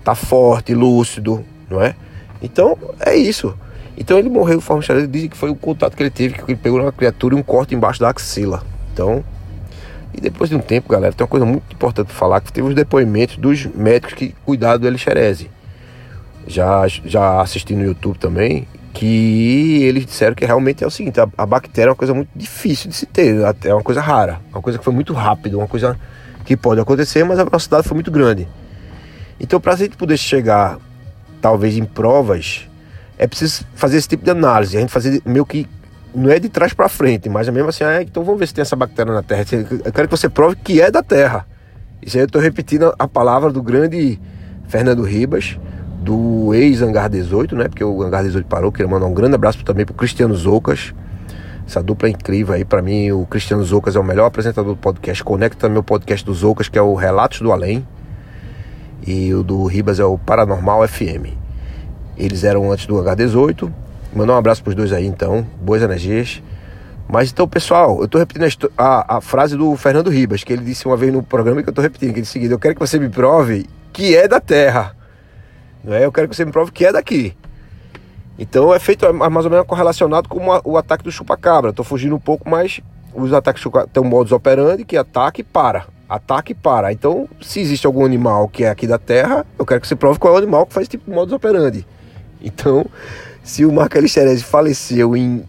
Tá 0.03 0.13
forte, 0.13 0.73
lúcido, 0.73 1.45
não 1.69 1.81
é? 1.81 1.95
Então, 2.41 2.77
é 2.99 3.15
isso. 3.15 3.57
Então 3.97 4.19
ele 4.19 4.27
morreu 4.27 4.57
de 4.57 4.65
forma 4.65 4.79
misteriosas. 4.79 5.09
Dizem 5.09 5.29
que 5.29 5.37
foi 5.37 5.49
o 5.49 5.55
contato 5.55 5.95
que 5.95 6.03
ele 6.03 6.09
teve, 6.09 6.33
que 6.33 6.41
ele 6.41 6.57
pegou 6.57 6.81
uma 6.81 6.91
criatura 6.91 7.35
e 7.35 7.39
um 7.39 7.41
corte 7.41 7.73
embaixo 7.73 8.01
da 8.01 8.09
axila. 8.09 8.61
Então, 8.91 9.23
e 10.13 10.19
depois 10.19 10.49
de 10.49 10.57
um 10.57 10.61
tempo, 10.61 10.89
galera, 10.89 11.13
tem 11.13 11.23
uma 11.23 11.29
coisa 11.29 11.45
muito 11.45 11.73
importante 11.73 12.07
para 12.07 12.15
falar, 12.15 12.41
que 12.41 12.51
teve 12.51 12.67
os 12.67 12.75
depoimentos 12.75 13.37
dos 13.37 13.65
médicos 13.65 14.13
que 14.13 14.35
cuidaram 14.45 14.77
do 14.77 14.87
Elixerese. 14.87 15.49
Já, 16.45 16.85
já 16.89 17.39
assisti 17.39 17.73
no 17.73 17.85
YouTube 17.85 18.17
também, 18.17 18.67
que 18.95 19.83
eles 19.83 20.05
disseram 20.05 20.33
que 20.33 20.45
realmente 20.45 20.81
é 20.81 20.87
o 20.87 20.89
seguinte, 20.89 21.19
a, 21.19 21.27
a, 21.37 21.45
bactéria 21.45 21.89
é 21.89 21.91
uma 21.91 21.97
coisa 21.97 22.13
muito 22.13 22.29
difícil 22.33 22.89
de 22.89 22.95
se 22.95 23.05
ter, 23.05 23.35
é 23.65 23.73
uma 23.73 23.83
coisa 23.83 23.99
rara, 23.99 24.39
uma 24.49 24.61
coisa 24.61 24.79
que 24.79 24.85
foi 24.85 24.93
muito 24.93 25.11
rápida, 25.11 25.57
uma 25.57 25.67
coisa 25.67 25.99
que 26.45 26.55
pode 26.55 26.79
acontecer, 26.79 27.25
mas 27.25 27.37
a 27.37 27.43
velocidade 27.43 27.85
foi 27.85 27.93
muito 27.93 28.09
grande. 28.09 28.47
Então, 29.37 29.59
para 29.59 29.73
a 29.73 29.75
gente 29.75 29.97
poder 29.97 30.15
chegar, 30.15 30.77
talvez 31.41 31.75
em 31.75 31.83
provas, 31.83 32.69
é 33.17 33.27
preciso 33.27 33.65
fazer 33.75 33.97
esse 33.97 34.07
tipo 34.07 34.23
de 34.23 34.31
análise, 34.31 34.77
a 34.77 34.79
gente 34.79 34.93
fazer 34.93 35.21
meio 35.25 35.45
que 35.45 35.67
não 36.13 36.31
é 36.31 36.39
de 36.39 36.47
trás 36.47 36.73
para 36.73 36.87
frente, 36.87 37.27
mas 37.27 37.49
é 37.49 37.51
mesmo 37.51 37.67
assim, 37.67 37.83
ah, 37.83 38.01
então 38.01 38.23
vamos 38.23 38.39
ver 38.39 38.47
se 38.47 38.53
tem 38.53 38.61
essa 38.61 38.77
bactéria 38.77 39.11
na 39.11 39.21
Terra. 39.21 39.43
Eu 39.83 39.91
quero 39.91 40.07
que 40.07 40.15
você 40.15 40.29
prove 40.29 40.55
que 40.55 40.79
é 40.79 40.89
da 40.89 41.03
Terra. 41.03 41.45
Isso 42.01 42.15
aí 42.15 42.23
eu 42.23 42.27
estou 42.27 42.41
repetindo 42.41 42.95
a 42.97 43.07
palavra 43.09 43.51
do 43.51 43.61
grande 43.61 44.17
Fernando 44.69 45.03
Ribas, 45.03 45.59
do 46.05 46.53
ex-Hangar 46.53 47.09
18, 47.09 47.55
né? 47.55 47.67
Porque 47.67 47.83
o 47.83 48.03
Hangar 48.03 48.23
18 48.23 48.45
parou. 48.45 48.71
Quero 48.71 48.87
mandar 48.87 49.07
um 49.07 49.13
grande 49.13 49.33
abraço 49.33 49.63
também 49.65 49.85
pro 49.85 49.95
Cristiano 49.95 50.35
Zoucas. 50.35 50.93
Essa 51.67 51.81
dupla 51.81 52.07
é 52.07 52.11
incrível 52.11 52.53
aí. 52.53 52.63
para 52.63 52.79
mim, 52.79 53.11
o 53.11 53.25
Cristiano 53.25 53.63
Zoucas 53.63 53.95
é 53.95 53.99
o 53.99 54.03
melhor 54.03 54.27
apresentador 54.27 54.75
do 54.75 54.79
podcast. 54.79 55.23
Conecta 55.23 55.67
meu 55.67 55.81
podcast 55.81 56.23
do 56.23 56.31
Zoucas, 56.31 56.69
que 56.69 56.77
é 56.77 56.81
o 56.81 56.93
Relatos 56.93 57.41
do 57.41 57.51
Além. 57.51 57.85
E 59.05 59.33
o 59.33 59.41
do 59.41 59.65
Ribas 59.65 59.99
é 59.99 60.05
o 60.05 60.15
Paranormal 60.15 60.87
FM. 60.87 61.33
Eles 62.15 62.43
eram 62.43 62.71
antes 62.71 62.85
do 62.85 62.99
Hangar 62.99 63.15
18. 63.15 63.73
Mandar 64.15 64.33
um 64.33 64.37
abraço 64.37 64.63
pros 64.63 64.75
dois 64.75 64.93
aí, 64.93 65.07
então. 65.07 65.45
Boas 65.59 65.81
energias. 65.81 66.41
Mas 67.09 67.31
então, 67.31 67.47
pessoal, 67.47 67.99
eu 67.99 68.07
tô 68.07 68.19
repetindo 68.19 68.71
a, 68.77 69.17
a, 69.17 69.21
frase 69.21 69.57
do 69.57 69.75
Fernando 69.75 70.09
Ribas, 70.09 70.43
que 70.43 70.53
ele 70.53 70.63
disse 70.63 70.85
uma 70.85 70.95
vez 70.95 71.11
no 71.11 71.21
programa 71.21 71.61
que 71.61 71.69
eu 71.69 71.73
tô 71.73 71.81
repetindo, 71.81 72.13
que 72.13 72.19
ele 72.19 72.25
disse 72.25 72.43
eu 72.43 72.59
quero 72.59 72.75
que 72.75 72.79
você 72.79 72.97
me 72.99 73.09
prove 73.09 73.65
que 73.91 74.15
é 74.15 74.27
da 74.27 74.39
Terra. 74.39 74.95
Não 75.85 75.93
é? 75.93 76.03
Eu 76.03 76.11
quero 76.11 76.27
que 76.27 76.35
você 76.35 76.43
me 76.43 76.51
prove 76.51 76.71
que 76.71 76.85
é 76.85 76.91
daqui. 76.91 77.35
Então 78.37 78.73
é 78.73 78.79
feito 78.79 79.11
mais 79.13 79.45
ou 79.45 79.51
menos 79.51 79.65
correlacionado 79.65 80.27
com 80.27 80.41
o 80.63 80.77
ataque 80.77 81.03
do 81.03 81.11
chupacabra. 81.11 81.69
Estou 81.69 81.85
fugindo 81.85 82.15
um 82.15 82.19
pouco, 82.19 82.49
mas 82.49 82.81
os 83.13 83.31
ataques 83.31 83.63
tem 83.93 84.03
um 84.03 84.07
modus 84.07 84.31
operandi 84.31 84.83
que 84.83 84.97
ataque 84.97 85.41
e 85.41 85.43
para. 85.43 85.85
Ataque 86.09 86.51
e 86.51 86.55
para. 86.55 86.91
Então, 86.91 87.29
se 87.41 87.59
existe 87.59 87.87
algum 87.87 88.05
animal 88.05 88.47
que 88.47 88.63
é 88.63 88.69
aqui 88.69 88.85
da 88.85 88.97
Terra, 88.97 89.45
eu 89.57 89.65
quero 89.65 89.79
que 89.79 89.87
você 89.87 89.95
prove 89.95 90.19
qual 90.19 90.33
é 90.33 90.35
o 90.35 90.39
animal 90.39 90.65
que 90.65 90.73
faz 90.73 90.87
tipo 90.87 91.09
modus 91.09 91.33
operandi. 91.33 91.85
Então, 92.41 92.85
se 93.43 93.65
o 93.65 93.71
Marco 93.71 93.97
Alixerese 93.97 94.43
faleceu 94.43 95.15
em 95.15 95.43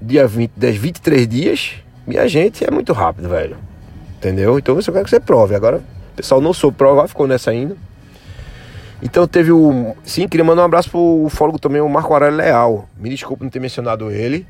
dia 0.00 0.26
20, 0.26 0.52
10, 0.56 0.76
23 0.76 1.28
dias, 1.28 1.72
minha 2.06 2.26
gente, 2.28 2.64
é 2.64 2.70
muito 2.70 2.92
rápido, 2.92 3.28
velho. 3.28 3.56
Entendeu? 4.18 4.58
Então 4.58 4.76
eu 4.76 4.82
quero 4.82 5.04
que 5.04 5.10
você 5.10 5.20
prove. 5.20 5.54
Agora, 5.54 5.78
o 6.12 6.16
pessoal 6.16 6.40
não 6.40 6.52
soube 6.52 6.76
provar, 6.76 7.06
ficou 7.06 7.26
nessa 7.26 7.50
ainda. 7.50 7.76
Então 9.04 9.26
teve 9.28 9.52
o. 9.52 9.94
Sim, 10.02 10.26
queria 10.26 10.42
mandar 10.42 10.62
um 10.62 10.64
abraço 10.64 10.90
pro 10.90 11.24
ufólogo 11.26 11.58
também, 11.58 11.82
o 11.82 11.88
Marco 11.88 12.14
Aurélio 12.14 12.38
Leal. 12.38 12.88
Me 12.98 13.10
desculpe 13.10 13.44
não 13.44 13.50
ter 13.50 13.60
mencionado 13.60 14.10
ele. 14.10 14.46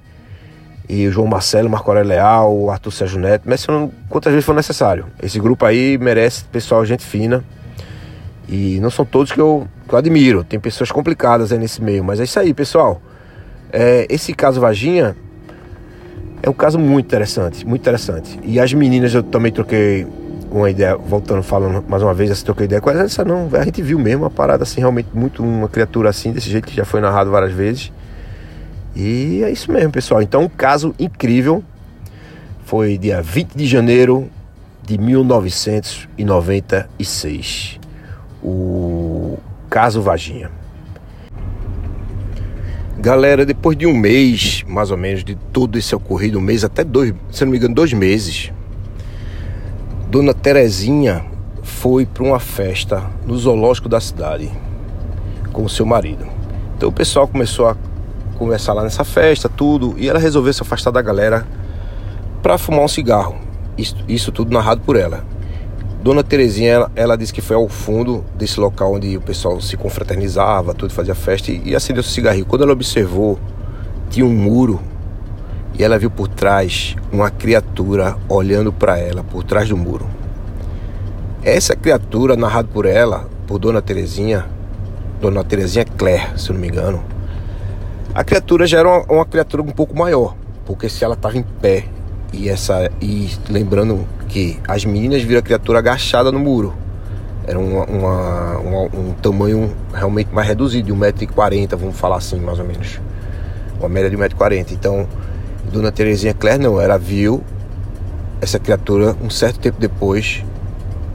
E 0.89 1.09
o 1.09 1.13
João 1.13 1.27
Marcelo, 1.27 1.69
Marco 1.69 1.91
Aurélio 1.91 2.11
Leal, 2.11 2.57
o 2.57 2.71
Arthur 2.71 2.93
Sérgio 2.93 3.19
Neto, 3.19 3.49
mencionando 3.49 3.93
quantas 4.09 4.33
vezes 4.33 4.47
for 4.47 4.55
necessário. 4.55 5.07
Esse 5.21 5.41
grupo 5.41 5.65
aí 5.65 5.99
merece 5.99 6.45
pessoal, 6.45 6.85
gente 6.85 7.05
fina. 7.05 7.43
E 8.49 8.79
não 8.81 8.91
são 8.91 9.05
todos 9.05 9.33
que 9.33 9.41
eu, 9.41 9.67
que 9.89 9.95
eu 9.95 9.99
admiro. 9.99 10.45
Tem 10.45 10.61
pessoas 10.61 10.93
complicadas 10.93 11.51
aí 11.51 11.59
nesse 11.59 11.83
meio. 11.83 12.05
Mas 12.05 12.21
é 12.21 12.25
isso 12.25 12.39
aí, 12.39 12.55
pessoal. 12.55 13.03
É, 13.73 14.07
esse 14.09 14.33
caso 14.35 14.61
Vaginha 14.61 15.17
é 16.41 16.49
um 16.49 16.53
caso 16.53 16.79
muito 16.79 17.07
interessante, 17.07 17.67
muito 17.67 17.81
interessante. 17.81 18.39
E 18.45 18.61
as 18.61 18.73
meninas 18.73 19.13
eu 19.15 19.23
também 19.23 19.51
troquei 19.51 20.07
uma 20.59 20.71
ideia, 20.71 20.97
voltando, 20.97 21.43
falando 21.43 21.85
mais 21.89 22.03
uma 22.03 22.15
vez, 22.15 22.31
essa 22.31 22.45
troca 22.45 22.65
ideia 22.65 22.81
com 22.81 22.91
essa 22.91 23.25
não, 23.25 23.49
a 23.53 23.65
gente 23.65 23.83
viu 23.83 23.99
mesmo 23.99 24.23
uma 24.23 24.31
parada 24.31 24.63
assim, 24.63 24.81
realmente 24.81 25.09
muito 25.13 25.43
uma 25.43 25.69
criatura 25.69 26.09
assim, 26.11 26.31
desse 26.33 26.49
jeito 26.49 26.69
que 26.69 26.75
já 26.75 26.85
foi 26.85 27.01
narrado 27.01 27.31
várias 27.31 27.53
vezes. 27.53 27.93
E 28.95 29.43
é 29.43 29.51
isso 29.51 29.73
mesmo, 29.73 29.91
pessoal. 29.91 30.23
Então, 30.23 30.43
um 30.43 30.49
caso 30.49 30.95
incrível. 30.99 31.65
Foi 32.65 32.97
dia 32.97 33.21
20 33.21 33.55
de 33.55 33.67
janeiro 33.67 34.31
de 34.83 34.97
1996. 34.97 37.79
O 38.43 39.37
caso 39.69 40.01
Vaginha. 40.01 40.51
Galera, 42.99 43.45
depois 43.45 43.77
de 43.77 43.87
um 43.87 43.95
mês, 43.95 44.65
mais 44.67 44.91
ou 44.91 44.97
menos, 44.97 45.23
de 45.25 45.35
todo 45.35 45.77
esse 45.77 45.95
ocorrido, 45.95 46.39
um 46.39 46.43
mês 46.43 46.65
até 46.65 46.83
dois, 46.85 47.13
se 47.31 47.45
não 47.45 47.53
me 47.53 47.59
engano, 47.59 47.75
dois 47.75 47.93
meses, 47.93 48.51
Dona 50.15 50.33
Terezinha 50.33 51.25
foi 51.61 52.07
para 52.07 52.23
uma 52.23 52.39
festa 52.39 53.03
no 53.27 53.37
zoológico 53.37 53.89
da 53.89 54.01
cidade 54.01 54.49
com 55.53 55.65
o 55.65 55.69
seu 55.69 55.85
marido. 55.85 56.25
Então 56.77 56.89
o 56.89 56.93
pessoal 56.93 57.27
começou 57.27 57.67
a 57.67 57.77
conversar 58.39 58.75
lá 58.75 58.85
nessa 58.85 59.03
festa, 59.03 59.49
tudo, 59.49 59.97
e 59.99 60.09
ela 60.09 60.21
resolveu 60.21 60.53
se 60.53 60.63
afastar 60.63 60.93
da 60.93 61.03
galera 61.03 61.45
para 62.45 62.57
fumar 62.57 62.83
um 62.85 62.87
cigarro. 62.87 63.35
Isso, 63.77 63.97
isso, 64.07 64.31
tudo 64.31 64.55
narrado 64.55 64.83
por 64.83 64.95
ela. 64.95 65.25
Dona 66.01 66.23
Terezinha, 66.23 66.71
ela, 66.71 66.93
ela, 66.95 67.17
disse 67.17 67.33
que 67.33 67.41
foi 67.41 67.57
ao 67.57 67.69
fundo 67.69 68.25
desse 68.37 68.61
local 68.61 68.95
onde 68.95 69.17
o 69.17 69.21
pessoal 69.21 69.61
se 69.61 69.77
confraternizava, 69.77 70.75
tudo 70.75 70.93
fazia 70.93 71.17
festa 71.17 71.51
e, 71.51 71.71
e 71.71 71.75
acendeu 71.75 72.05
seu 72.05 72.13
cigarrinho. 72.13 72.47
Quando 72.47 72.63
ela 72.63 72.73
observou, 72.73 73.37
tinha 74.11 74.25
um 74.25 74.33
muro 74.33 74.81
e 75.79 75.83
ela 75.83 75.99
viu 75.99 76.11
por 76.11 76.29
trás 76.29 76.97
uma 77.13 77.31
criatura 77.31 78.17
olhando 78.29 78.73
para 78.73 78.99
ela 78.99 79.25
por 79.25 79.43
trás 79.43 79.69
do 79.69 79.77
muro. 79.77 80.07
Essa 81.43 81.77
criatura, 81.77 82.37
narrada 82.37 82.69
por 82.73 82.87
ela, 82.87 83.29
por 83.47 83.59
Dona 83.59 83.83
Terezinha, 83.83 84.47
Dona 85.21 85.45
Terezinha 85.45 85.85
Claire, 85.85 86.39
se 86.39 86.51
eu 86.51 86.55
não 86.55 86.61
me 86.61 86.69
engano, 86.69 87.03
a 88.15 88.23
criatura 88.23 88.67
já 88.67 88.79
era 88.79 88.89
uma, 88.89 89.05
uma 89.13 89.27
criatura 89.27 89.63
um 89.63 89.67
pouco 89.67 89.97
maior, 89.97 90.35
porque 90.65 90.89
se 90.89 91.05
ela 91.05 91.15
estava 91.15 91.37
em 91.37 91.43
pé 91.43 91.85
e 92.33 92.49
essa 92.49 92.91
e 93.01 93.31
lembrando 93.51 94.07
que 94.29 94.59
as 94.67 94.85
meninas 94.85 95.23
viram 95.23 95.41
a 95.41 95.43
criatura 95.43 95.81
agachada 95.81 96.33
no 96.33 96.39
muro, 96.39 96.75
era 97.47 97.59
uma, 97.59 97.85
uma, 97.85 98.59
uma, 98.59 98.81
um 98.85 99.13
tamanho 99.21 99.75
realmente 99.93 100.33
mais 100.33 100.49
reduzido, 100.49 100.87
de 100.87 100.95
1,40m, 100.95 101.77
vamos 101.77 101.97
falar 101.97 102.17
assim, 102.17 102.41
mais 102.41 102.59
ou 102.59 102.65
menos. 102.65 103.01
Uma 103.79 103.89
média 103.89 104.09
de 104.09 104.17
1,40m. 104.17 104.73
Então, 104.73 105.07
Dona 105.75 105.91
Terezinha 105.91 106.33
Claire 106.33 106.63
não, 106.63 106.81
ela 106.81 106.97
viu 106.97 107.43
essa 108.41 108.61
criatura 108.61 109.17
um 109.21 109.29
certo 109.29 109.59
tempo 109.59 109.77
depois 109.81 110.45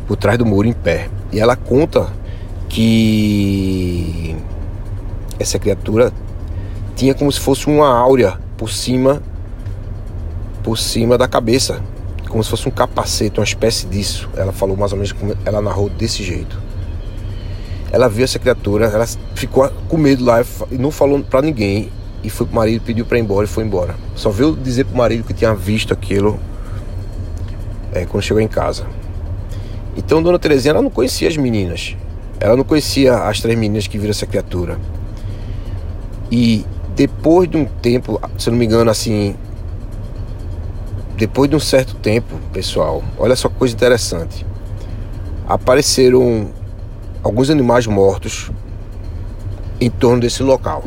por 0.05 0.17
trás 0.17 0.37
do 0.37 0.45
muro 0.45 0.67
em 0.67 0.73
pé. 0.73 1.07
E 1.31 1.39
ela 1.39 1.55
conta 1.55 2.09
que 2.67 4.35
essa 5.39 5.57
criatura 5.57 6.11
tinha 6.93 7.13
como 7.13 7.31
se 7.31 7.39
fosse 7.39 7.67
uma 7.67 7.87
áurea 7.87 8.37
por 8.57 8.69
cima 8.69 9.23
por 10.61 10.77
cima 10.77 11.17
da 11.17 11.25
cabeça, 11.25 11.81
como 12.27 12.43
se 12.43 12.49
fosse 12.49 12.67
um 12.67 12.71
capacete, 12.71 13.39
uma 13.39 13.45
espécie 13.45 13.87
disso. 13.87 14.29
Ela 14.35 14.51
falou 14.51 14.75
mais 14.75 14.91
ou 14.91 14.97
menos 14.97 15.13
como 15.13 15.37
ela 15.45 15.61
narrou 15.61 15.89
desse 15.89 16.21
jeito. 16.21 16.61
Ela 17.93 18.09
viu 18.09 18.25
essa 18.25 18.37
criatura, 18.37 18.87
ela 18.87 19.07
ficou 19.35 19.71
com 19.87 19.97
medo 19.97 20.25
lá 20.25 20.43
e 20.69 20.77
não 20.77 20.91
falou 20.91 21.23
para 21.23 21.41
ninguém 21.41 21.89
e 22.23 22.29
foi 22.29 22.45
pro 22.45 22.55
marido, 22.55 22.83
pediu 22.83 23.05
para 23.05 23.17
ir 23.17 23.21
embora 23.21 23.45
e 23.45 23.49
foi 23.49 23.63
embora. 23.63 23.95
Só 24.15 24.29
veio 24.29 24.55
dizer 24.55 24.85
pro 24.85 24.97
marido 24.97 25.23
que 25.23 25.33
tinha 25.33 25.53
visto 25.53 25.93
aquilo 25.93 26.39
é, 27.93 28.05
quando 28.05 28.23
chegou 28.23 28.41
em 28.41 28.47
casa. 28.47 28.85
Então 29.95 30.21
Dona 30.21 30.39
Terezinha 30.39 30.71
ela 30.71 30.81
não 30.81 30.89
conhecia 30.89 31.27
as 31.27 31.37
meninas. 31.37 31.95
Ela 32.39 32.55
não 32.55 32.63
conhecia 32.63 33.15
as 33.15 33.39
três 33.41 33.57
meninas 33.57 33.87
que 33.87 33.97
viram 33.97 34.11
essa 34.11 34.25
criatura. 34.25 34.77
E 36.31 36.65
depois 36.95 37.49
de 37.49 37.57
um 37.57 37.65
tempo, 37.65 38.21
se 38.37 38.49
eu 38.49 38.51
não 38.51 38.59
me 38.59 38.65
engano, 38.65 38.89
assim. 38.91 39.35
Depois 41.15 41.49
de 41.49 41.55
um 41.55 41.59
certo 41.59 41.95
tempo, 41.95 42.35
pessoal, 42.53 43.03
olha 43.17 43.35
só 43.35 43.49
que 43.49 43.55
coisa 43.55 43.73
interessante. 43.73 44.45
Apareceram 45.47 46.49
alguns 47.21 47.49
animais 47.49 47.85
mortos 47.87 48.51
em 49.81 49.89
torno 49.89 50.21
desse 50.21 50.43
local. 50.43 50.83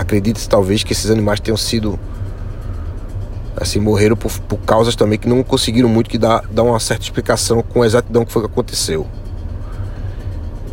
Acredita-se 0.00 0.48
talvez 0.48 0.82
que 0.82 0.92
esses 0.92 1.10
animais 1.10 1.40
tenham 1.40 1.56
sido 1.56 1.98
assim 3.56 3.78
morreram 3.78 4.16
por, 4.16 4.30
por 4.40 4.58
causas 4.60 4.96
também 4.96 5.18
que 5.18 5.28
não 5.28 5.42
conseguiram 5.42 5.88
muito 5.88 6.08
que 6.08 6.16
dar, 6.16 6.42
dar 6.50 6.62
uma 6.62 6.80
certa 6.80 7.02
explicação 7.02 7.62
com 7.62 7.84
exatidão 7.84 8.24
que 8.24 8.32
foi 8.32 8.42
que 8.42 8.48
aconteceu. 8.48 9.06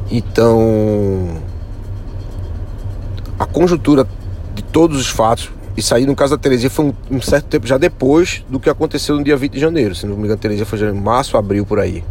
Então, 0.10 1.42
conjuntura 3.58 4.08
de 4.54 4.62
todos 4.62 5.00
os 5.00 5.10
fatos, 5.10 5.50
isso 5.76 5.94
aí 5.96 6.06
no 6.06 6.16
caso 6.16 6.36
da 6.36 6.42
Teresia 6.42 6.70
foi 6.70 6.86
um, 6.86 6.94
um, 7.10 7.22
certo 7.22 7.46
tempo 7.46 7.66
já 7.66 7.78
depois 7.78 8.46
do 8.48 8.60
que 8.60 8.70
aconteceu 8.70 9.18
no 9.18 9.24
dia 9.24 9.36
20 9.36 9.54
de 9.54 9.60
janeiro. 9.60 9.96
Se 9.96 10.06
não 10.06 10.16
me 10.16 10.24
engano, 10.24 10.40
Teresia 10.40 10.66
foi 10.66 10.80
em 10.80 10.94
março, 10.94 11.38
abril, 11.38 11.66
por 11.66 11.80
aí. 11.80 12.04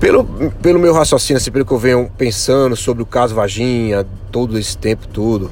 Pelo, 0.00 0.24
pelo 0.62 0.78
meu 0.78 0.92
raciocínio, 0.92 1.38
assim, 1.38 1.50
pelo 1.50 1.64
que 1.64 1.72
eu 1.72 1.78
venho 1.78 2.10
pensando 2.16 2.76
sobre 2.76 3.02
o 3.02 3.06
caso 3.06 3.34
Vaginha, 3.34 4.06
todo 4.30 4.56
esse 4.56 4.78
tempo 4.78 5.08
todo, 5.08 5.50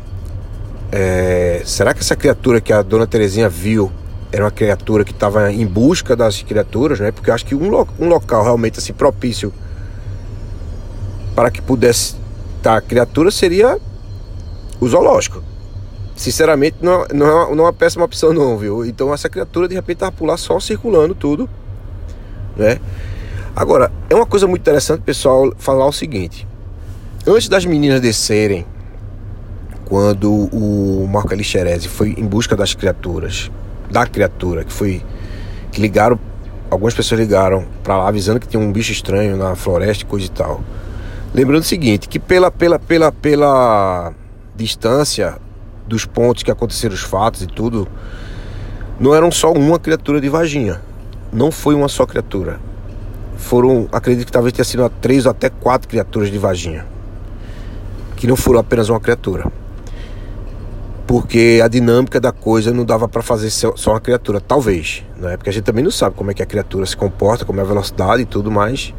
é, 0.93 1.63
será 1.65 1.93
que 1.93 2.01
essa 2.01 2.15
criatura 2.15 2.61
que 2.61 2.73
a 2.73 2.81
dona 2.81 3.07
Terezinha 3.07 3.49
viu 3.49 3.91
era 4.31 4.45
uma 4.45 4.51
criatura 4.51 5.05
que 5.05 5.13
estava 5.13 5.53
em 5.53 5.67
busca 5.67 6.15
das 6.15 6.43
criaturas, 6.43 7.01
né? 7.01 7.11
Porque 7.11 7.31
eu 7.31 7.35
acho 7.35 7.45
que 7.45 7.55
um, 7.55 7.69
lo, 7.69 7.89
um 7.99 8.09
local 8.09 8.45
realmente 8.45 8.79
assim 8.79 8.93
propício 8.93 9.53
para 11.35 11.51
que 11.51 11.61
pudesse 11.61 12.15
estar 12.57 12.77
a 12.77 12.81
criatura 12.81 13.31
seria 13.31 13.79
o 14.81 14.89
zoológico. 14.89 15.43
Sinceramente, 16.15 16.77
não, 16.81 17.05
não, 17.13 17.27
é, 17.27 17.55
não 17.55 17.65
é 17.65 17.67
uma 17.67 17.73
péssima 17.73 18.05
opção 18.05 18.33
não, 18.33 18.57
viu? 18.57 18.85
Então 18.85 19.13
essa 19.13 19.29
criatura 19.29 19.69
de 19.69 19.75
repente 19.75 19.97
estava 19.97 20.13
por 20.13 20.27
lá 20.27 20.37
só 20.37 20.61
circulando 20.61 21.15
tudo, 21.15 21.49
né? 22.57 22.79
Agora, 23.57 23.91
é 24.11 24.15
uma 24.15 24.27
coisa 24.27 24.47
muito 24.47 24.61
interessante, 24.61 25.01
pessoal, 25.01 25.51
falar 25.57 25.87
o 25.87 25.93
seguinte. 25.93 26.47
Antes 27.27 27.49
das 27.49 27.65
meninas 27.65 28.03
descerem, 28.03 28.67
quando 29.87 30.31
o 30.31 31.09
Marco 31.11 31.33
Alixerese 31.33 31.89
foi 31.89 32.11
em 32.19 32.27
busca 32.27 32.55
das 32.55 32.75
criaturas, 32.75 33.51
da 33.91 34.07
criatura, 34.07 34.63
que 34.63 34.71
foi 34.71 35.03
que 35.73 35.81
ligaram, 35.81 36.21
algumas 36.71 36.93
pessoas 36.93 37.19
ligaram 37.19 37.65
para 37.83 37.97
lá 37.97 38.09
avisando 38.09 38.39
que 38.39 38.47
tinha 38.47 38.63
um 38.63 38.71
bicho 38.71 38.93
estranho 38.93 39.39
na 39.39 39.55
floresta 39.55 40.05
e 40.05 40.07
coisa 40.07 40.27
e 40.27 40.31
tal. 40.31 40.61
Lembrando 41.33 41.63
o 41.63 41.67
seguinte, 41.67 42.11
que 42.11 42.19
pela 42.19 42.51
pela 42.51 42.79
pela 42.79 43.11
pela 43.11 44.13
distância 44.55 45.39
dos 45.87 46.05
pontos 46.05 46.43
que 46.43 46.51
aconteceram 46.51 46.95
os 46.95 47.01
fatos 47.01 47.41
e 47.41 47.47
tudo, 47.47 47.89
não 49.01 49.15
eram 49.15 49.33
só 49.33 49.51
uma 49.51 49.79
criatura 49.79 50.21
de 50.21 50.29
vaginha. 50.29 50.83
Não 51.33 51.51
foi 51.51 51.75
uma 51.75 51.89
só 51.89 52.05
criatura 52.05 52.66
foram, 53.37 53.89
acredito 53.93 54.27
que 54.27 54.33
talvez 54.33 54.53
tenha 54.53 54.65
sido 54.65 54.89
três 55.01 55.27
ou 55.27 55.31
até 55.31 55.49
quatro 55.49 55.89
criaturas 55.89 56.31
de 56.31 56.39
vaginha. 56.39 56.87
Que 58.17 58.27
não 58.27 58.37
foram 58.37 58.61
apenas 58.61 58.89
uma 58.89 58.99
criatura. 58.99 59.51
Porque 61.07 61.61
a 61.63 61.69
dinâmica 61.69 62.19
da 62.19 62.33
coisa 62.33 62.73
não 62.73 62.85
dava 62.85 63.07
para 63.07 63.23
fazer 63.23 63.51
só 63.51 63.93
uma 63.93 64.01
criatura, 64.01 64.41
talvez, 64.41 65.05
né? 65.17 65.37
Porque 65.37 65.51
a 65.51 65.53
gente 65.53 65.65
também 65.65 65.85
não 65.85 65.91
sabe 65.91 66.17
como 66.17 66.31
é 66.33 66.35
que 66.35 66.43
a 66.43 66.47
criatura 66.47 66.85
se 66.85 66.97
comporta, 66.97 67.45
como 67.45 67.61
é 67.61 67.63
a 67.63 67.67
velocidade 67.67 68.23
e 68.23 68.27
tudo 68.27 68.51
mais. 68.51 68.93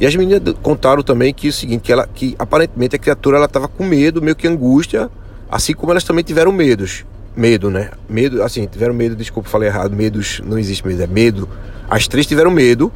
E 0.00 0.06
as 0.06 0.16
meninas 0.16 0.42
contaram 0.62 1.02
também 1.02 1.32
que 1.32 1.48
o 1.48 1.52
seguinte, 1.52 1.82
que 1.82 1.92
ela 1.92 2.08
que 2.12 2.34
aparentemente 2.38 2.96
a 2.96 2.98
criatura 2.98 3.36
ela 3.36 3.46
estava 3.46 3.68
com 3.68 3.84
medo, 3.84 4.20
meio 4.20 4.34
que 4.34 4.48
angústia, 4.48 5.08
assim 5.48 5.74
como 5.74 5.92
elas 5.92 6.02
também 6.02 6.24
tiveram 6.24 6.50
medos. 6.50 7.04
Medo, 7.36 7.70
né? 7.70 7.90
Medo, 8.08 8.42
assim, 8.42 8.66
tiveram 8.66 8.94
medo, 8.94 9.14
desculpa, 9.14 9.48
falei 9.48 9.68
errado, 9.68 9.94
medos, 9.94 10.40
não 10.44 10.58
existe 10.58 10.84
medo, 10.84 11.00
é 11.02 11.06
medo. 11.06 11.48
As 11.88 12.08
três 12.08 12.26
tiveram 12.26 12.50
medo 12.50 12.92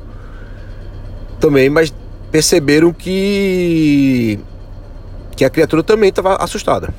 também, 1.42 1.68
mas 1.68 1.92
perceberam 2.31 2.92
que 2.92 4.38
que 5.35 5.44
a 5.44 5.50
criatura 5.50 5.83
também 5.83 6.11
estava 6.11 6.37
assustada 6.37 6.94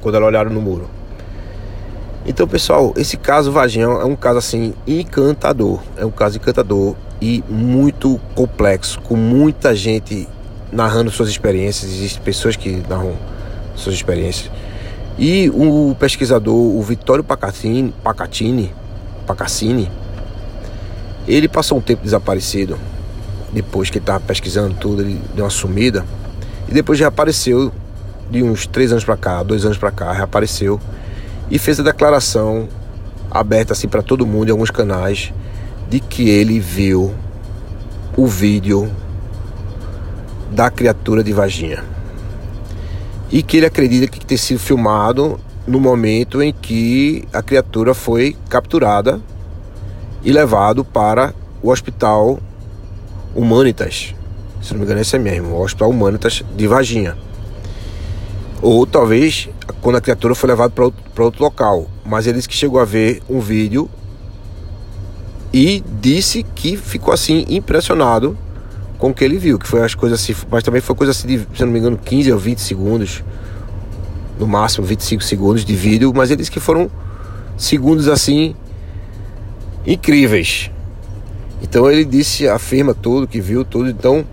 quando 0.00 0.14
ela 0.14 0.26
olharam 0.26 0.50
no 0.50 0.60
muro. 0.60 0.88
Então, 2.24 2.46
pessoal, 2.46 2.94
esse 2.96 3.16
caso 3.16 3.50
Vagão 3.50 4.00
é 4.00 4.04
um 4.04 4.14
caso 4.14 4.38
assim 4.38 4.72
encantador, 4.86 5.80
é 5.96 6.04
um 6.04 6.10
caso 6.10 6.36
encantador 6.36 6.94
e 7.20 7.42
muito 7.48 8.20
complexo, 8.36 9.00
com 9.00 9.16
muita 9.16 9.74
gente 9.74 10.28
narrando 10.70 11.10
suas 11.10 11.28
experiências, 11.28 11.90
existem 11.90 12.22
pessoas 12.22 12.54
que 12.54 12.82
narram 12.88 13.14
suas 13.74 13.96
experiências. 13.96 14.50
E 15.18 15.50
o 15.50 15.96
pesquisador, 15.98 16.54
o 16.54 16.80
Vittorio 16.82 17.24
Pacatini, 17.24 17.92
Pacatini, 18.04 18.72
Pacaccini, 19.26 19.90
ele 21.26 21.48
passou 21.48 21.78
um 21.78 21.80
tempo 21.80 22.04
desaparecido 22.04 22.78
depois 23.52 23.90
que 23.90 23.98
ele 23.98 24.02
estava 24.02 24.20
pesquisando 24.20 24.74
tudo, 24.74 25.02
ele 25.02 25.20
deu 25.34 25.44
uma 25.44 25.50
sumida. 25.50 26.04
E 26.68 26.72
depois 26.72 26.98
reapareceu 26.98 27.72
de 28.30 28.42
uns 28.42 28.66
três 28.66 28.92
anos 28.92 29.04
para 29.04 29.16
cá, 29.16 29.42
dois 29.42 29.64
anos 29.64 29.78
para 29.78 29.90
cá, 29.90 30.12
reapareceu 30.12 30.80
e 31.50 31.58
fez 31.58 31.80
a 31.80 31.82
declaração 31.82 32.68
aberta 33.30 33.72
assim 33.72 33.88
para 33.88 34.02
todo 34.02 34.26
mundo 34.26 34.48
em 34.48 34.52
alguns 34.52 34.70
canais 34.70 35.32
de 35.88 36.00
que 36.00 36.28
ele 36.28 36.60
viu 36.60 37.14
o 38.16 38.26
vídeo 38.26 38.90
da 40.50 40.70
criatura 40.70 41.22
de 41.22 41.32
Vaginha 41.32 41.82
e 43.30 43.42
que 43.42 43.58
ele 43.58 43.66
acredita 43.66 44.06
que 44.06 44.24
ter 44.24 44.38
sido 44.38 44.58
filmado 44.58 45.38
no 45.66 45.78
momento 45.78 46.42
em 46.42 46.52
que 46.52 47.26
a 47.32 47.42
criatura 47.42 47.92
foi 47.92 48.36
capturada 48.48 49.20
e 50.22 50.32
levado 50.32 50.84
para 50.84 51.34
o 51.62 51.70
hospital 51.70 52.38
Humanitas. 53.34 54.14
Se 54.60 54.72
não 54.72 54.80
me 54.80 54.84
engano, 54.84 55.00
esse 55.00 55.14
é 55.14 55.18
mesmo, 55.18 55.54
o 55.54 55.62
Hospital 55.62 55.90
Humanitas 55.90 56.42
de 56.56 56.66
Varginha. 56.66 57.16
Ou 58.60 58.86
talvez 58.86 59.48
quando 59.80 59.96
a 59.96 60.00
criatura 60.00 60.34
foi 60.34 60.48
levada 60.48 60.72
para 61.14 61.24
outro, 61.24 61.42
local. 61.42 61.86
Mas 62.04 62.26
ele 62.26 62.36
disse 62.36 62.48
que 62.48 62.54
chegou 62.54 62.80
a 62.80 62.84
ver 62.84 63.22
um 63.28 63.40
vídeo 63.40 63.88
e 65.52 65.82
disse 66.00 66.42
que 66.42 66.76
ficou 66.76 67.12
assim 67.12 67.44
impressionado 67.48 68.36
com 68.98 69.10
o 69.10 69.14
que 69.14 69.24
ele 69.24 69.38
viu, 69.38 69.58
que 69.58 69.66
foi 69.66 69.82
as 69.82 69.94
coisas 69.94 70.20
assim, 70.20 70.34
mas 70.50 70.64
também 70.64 70.80
foi 70.80 70.94
coisa 70.94 71.12
assim 71.12 71.28
de, 71.28 71.38
se 71.54 71.64
não 71.64 71.72
me 71.72 71.78
engano, 71.78 71.96
15 71.96 72.32
ou 72.32 72.38
20 72.38 72.58
segundos, 72.58 73.22
no 74.38 74.46
máximo 74.46 74.84
25 74.84 75.22
segundos 75.22 75.64
de 75.64 75.74
vídeo, 75.74 76.12
mas 76.14 76.30
ele 76.30 76.38
disse 76.38 76.50
que 76.50 76.58
foram 76.58 76.90
segundos 77.56 78.08
assim 78.08 78.56
incríveis. 79.86 80.70
Então 81.62 81.90
ele 81.90 82.04
disse, 82.04 82.48
afirma 82.48 82.94
tudo, 82.94 83.26
que 83.26 83.40
viu 83.40 83.64
tudo. 83.64 83.88
Então, 83.88 84.24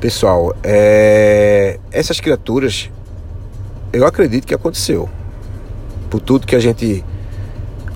pessoal, 0.00 0.54
é... 0.62 1.78
essas 1.92 2.20
criaturas, 2.20 2.90
eu 3.92 4.06
acredito 4.06 4.46
que 4.46 4.54
aconteceu. 4.54 5.08
Por 6.08 6.20
tudo 6.20 6.46
que 6.46 6.56
a 6.56 6.60
gente 6.60 7.04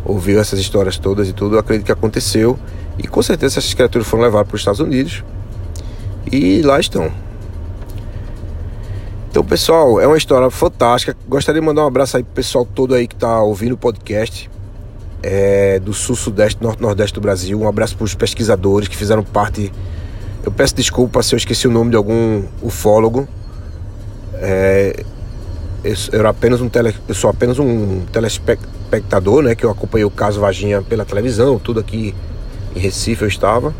ouviu, 0.05 0.39
essas 0.39 0.61
histórias 0.61 0.99
todas 0.99 1.29
e 1.29 1.33
tudo, 1.33 1.57
eu 1.57 1.59
acredito 1.59 1.87
que 1.87 1.93
aconteceu. 1.93 2.59
E 2.97 3.09
com 3.09 3.23
certeza 3.23 3.59
essas 3.59 3.75
criaturas 3.75 4.07
foram 4.07 4.23
levadas 4.23 4.47
para 4.47 4.55
os 4.55 4.61
Estados 4.61 4.81
Unidos. 4.81 5.25
E 6.31 6.63
lá 6.63 6.79
estão. 6.79 7.11
Então, 9.31 9.45
pessoal, 9.45 10.01
é 10.01 10.07
uma 10.07 10.17
história 10.17 10.49
fantástica. 10.49 11.17
Gostaria 11.29 11.61
de 11.61 11.67
mandar 11.67 11.83
um 11.83 11.89
abraço 11.89 12.17
aí 12.17 12.23
pro 12.23 12.35
pessoal 12.35 12.65
todo 12.65 12.95
aí 12.95 13.09
que 13.09 13.17
está 13.17 13.43
ouvindo 13.43 13.73
o 13.73 13.77
podcast 13.77 14.49
é, 15.27 15.79
do 15.79 15.95
sul, 15.95 16.15
sudeste, 16.15 16.63
norte, 16.63 16.83
nordeste 16.83 17.15
do 17.15 17.21
Brasil. 17.21 17.59
Um 17.59 17.67
abraço 17.67 17.97
para 17.97 18.05
os 18.05 18.15
pesquisadores 18.15 18.89
que 18.89 18.97
fizeram 18.97 19.23
parte. 19.23 19.73
Eu 20.45 20.53
peço 20.53 20.77
desculpa 20.77 21.23
se 21.23 21.35
eu 21.35 21.39
esqueci 21.39 21.67
o 21.67 21.71
nome 21.71 21.91
de 21.91 21.97
algum 21.97 22.45
ufólogo. 22.61 23.27
É, 24.35 25.03
eu, 25.83 25.95
eu, 26.13 26.21
era 26.21 26.29
apenas 26.29 26.61
um 26.61 26.69
tele, 26.69 26.95
eu 27.09 27.15
sou 27.15 27.31
apenas 27.31 27.59
um 27.59 28.03
telespectador, 28.13 29.43
né? 29.43 29.55
Que 29.55 29.65
eu 29.65 29.71
acompanhei 29.71 30.05
o 30.05 30.11
caso 30.11 30.41
Vaginha 30.41 30.83
pela 30.83 31.07
televisão, 31.07 31.59
tudo 31.59 31.81
aqui 31.81 32.15
em 32.77 32.79
Recife 32.79 33.23
eu 33.23 33.29
estava. 33.29 33.75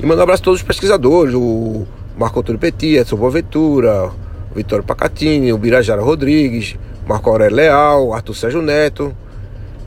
E 0.00 0.04
mando 0.04 0.18
um 0.18 0.24
abraço 0.24 0.42
a 0.42 0.44
todos 0.46 0.60
os 0.60 0.66
pesquisadores, 0.66 1.32
o 1.32 1.86
Marco 2.18 2.40
Antônio 2.40 2.58
Petit, 2.58 2.96
Edson 2.96 3.14
Boaventura, 3.14 4.10
o 4.50 4.54
Vitório 4.56 4.84
Pacatini, 4.84 5.52
o 5.52 5.58
Birajara 5.58 6.02
Rodrigues, 6.02 6.74
Marco 7.06 7.30
Aurélio 7.30 7.54
Leal, 7.54 8.12
Arthur 8.12 8.34
Sérgio 8.34 8.62
Neto, 8.62 9.14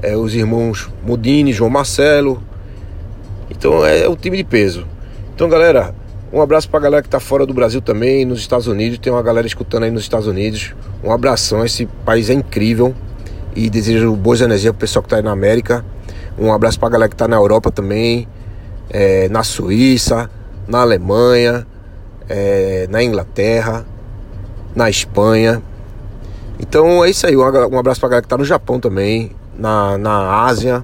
é, 0.02 0.16
os 0.16 0.34
irmãos 0.34 0.90
Modini, 1.04 1.54
João 1.54 1.70
Marcelo. 1.70 2.42
Então 3.50 3.86
é, 3.86 4.04
é 4.04 4.10
o 4.10 4.16
time 4.16 4.38
de 4.38 4.44
peso. 4.44 4.86
Então, 5.36 5.50
galera, 5.50 5.94
um 6.32 6.42
abraço 6.42 6.70
pra 6.70 6.80
galera 6.80 7.02
que 7.02 7.10
tá 7.10 7.20
fora 7.20 7.46
do 7.46 7.54
Brasil 7.54 7.82
também, 7.82 8.26
nos 8.26 8.40
Estados 8.40 8.68
Unidos. 8.68 9.00
Tem 9.00 9.12
uma 9.12 9.22
galera 9.22 9.48
escutando 9.48 9.84
aí 9.84 9.92
nos 9.92 10.04
Estados 10.04 10.28
Unidos. 10.28 10.76
Um 11.04 11.12
abração, 11.12 11.66
esse 11.66 11.86
país 12.06 12.30
é 12.30 12.34
incrível. 12.34 12.94
E 13.56 13.70
desejo 13.70 14.16
boas 14.16 14.42
energias 14.42 14.72
pro 14.72 14.82
pessoal 14.82 15.04
que 15.04 15.10
tá 15.10 15.18
aí 15.18 15.24
na 15.24 15.32
América. 15.32 15.84
Um 16.38 16.54
abraço 16.54 16.80
pra 16.80 16.88
galera 16.88 17.10
que 17.10 17.16
tá 17.16 17.28
na 17.28 17.36
Europa 17.36 17.72
também, 17.72 18.28
é, 18.90 19.28
na 19.30 19.44
Suíça, 19.44 20.30
na 20.68 20.82
Alemanha, 20.82 21.66
é, 22.30 22.88
na 22.90 23.04
Inglaterra, 23.04 23.86
na 24.76 24.90
Espanha. 24.90 25.62
Então 26.60 27.04
é 27.04 27.10
isso 27.10 27.26
aí. 27.26 27.36
Um 27.36 27.78
abraço 27.78 28.00
pra 28.00 28.10
galera 28.10 28.22
que 28.22 28.30
tá 28.30 28.38
no 28.38 28.46
Japão 28.46 28.80
também 28.80 29.32
na, 29.60 29.98
na 29.98 30.44
Ásia, 30.46 30.84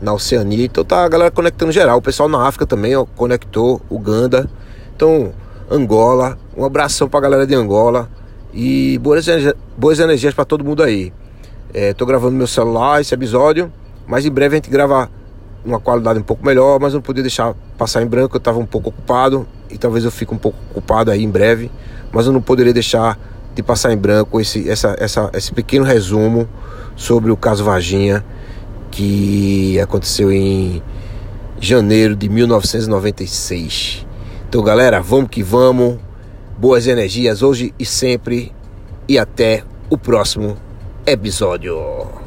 na 0.00 0.12
Oceania. 0.12 0.64
Então 0.64 0.84
tá 0.84 1.04
a 1.04 1.08
galera 1.08 1.30
conectando 1.30 1.70
geral. 1.70 1.98
O 1.98 2.02
pessoal 2.02 2.28
na 2.28 2.46
África 2.46 2.66
também 2.66 2.96
ó, 2.96 3.04
conectou, 3.04 3.80
Uganda. 3.90 4.48
Então, 4.96 5.32
Angola. 5.70 6.38
Um 6.56 6.64
abração 6.64 7.08
pra 7.08 7.20
galera 7.20 7.46
de 7.46 7.54
Angola. 7.54 8.08
E 8.52 8.98
boas, 8.98 9.26
boas 9.76 10.00
energias 10.00 10.32
para 10.32 10.44
todo 10.44 10.64
mundo 10.64 10.82
aí. 10.82 11.12
É, 11.72 11.92
tô 11.92 12.06
gravando 12.06 12.36
meu 12.36 12.46
celular 12.46 13.00
esse 13.00 13.14
episódio. 13.14 13.70
Mas 14.06 14.24
em 14.24 14.30
breve 14.30 14.54
a 14.54 14.56
gente 14.56 14.70
grava 14.70 15.10
uma 15.64 15.80
qualidade 15.80 16.18
um 16.18 16.22
pouco 16.22 16.44
melhor. 16.44 16.80
Mas 16.80 16.94
não 16.94 17.02
podia 17.02 17.22
deixar 17.22 17.54
passar 17.76 18.02
em 18.02 18.06
branco. 18.06 18.36
Eu 18.36 18.40
tava 18.40 18.58
um 18.58 18.66
pouco 18.66 18.88
ocupado. 18.88 19.46
E 19.70 19.76
talvez 19.76 20.04
eu 20.04 20.10
fique 20.10 20.32
um 20.32 20.38
pouco 20.38 20.56
ocupado 20.70 21.10
aí 21.10 21.22
em 21.22 21.30
breve. 21.30 21.70
Mas 22.12 22.26
eu 22.26 22.32
não 22.32 22.40
poderia 22.40 22.72
deixar 22.72 23.18
de 23.54 23.62
passar 23.62 23.92
em 23.92 23.96
branco 23.96 24.40
esse, 24.40 24.68
essa, 24.68 24.96
essa, 24.98 25.30
esse 25.32 25.52
pequeno 25.52 25.84
resumo 25.84 26.48
sobre 26.96 27.30
o 27.30 27.36
caso 27.36 27.64
Varginha 27.64 28.24
que 28.90 29.78
aconteceu 29.80 30.30
em 30.32 30.82
janeiro 31.60 32.14
de 32.14 32.28
1996. 32.28 34.06
Então, 34.48 34.62
galera, 34.62 35.00
vamos 35.00 35.30
que 35.30 35.42
vamos. 35.42 35.98
Boas 36.56 36.86
energias 36.86 37.42
hoje 37.42 37.74
e 37.78 37.84
sempre. 37.84 38.52
E 39.08 39.18
até 39.18 39.64
o 39.90 39.98
próximo 39.98 40.56
episódio. 41.06 42.23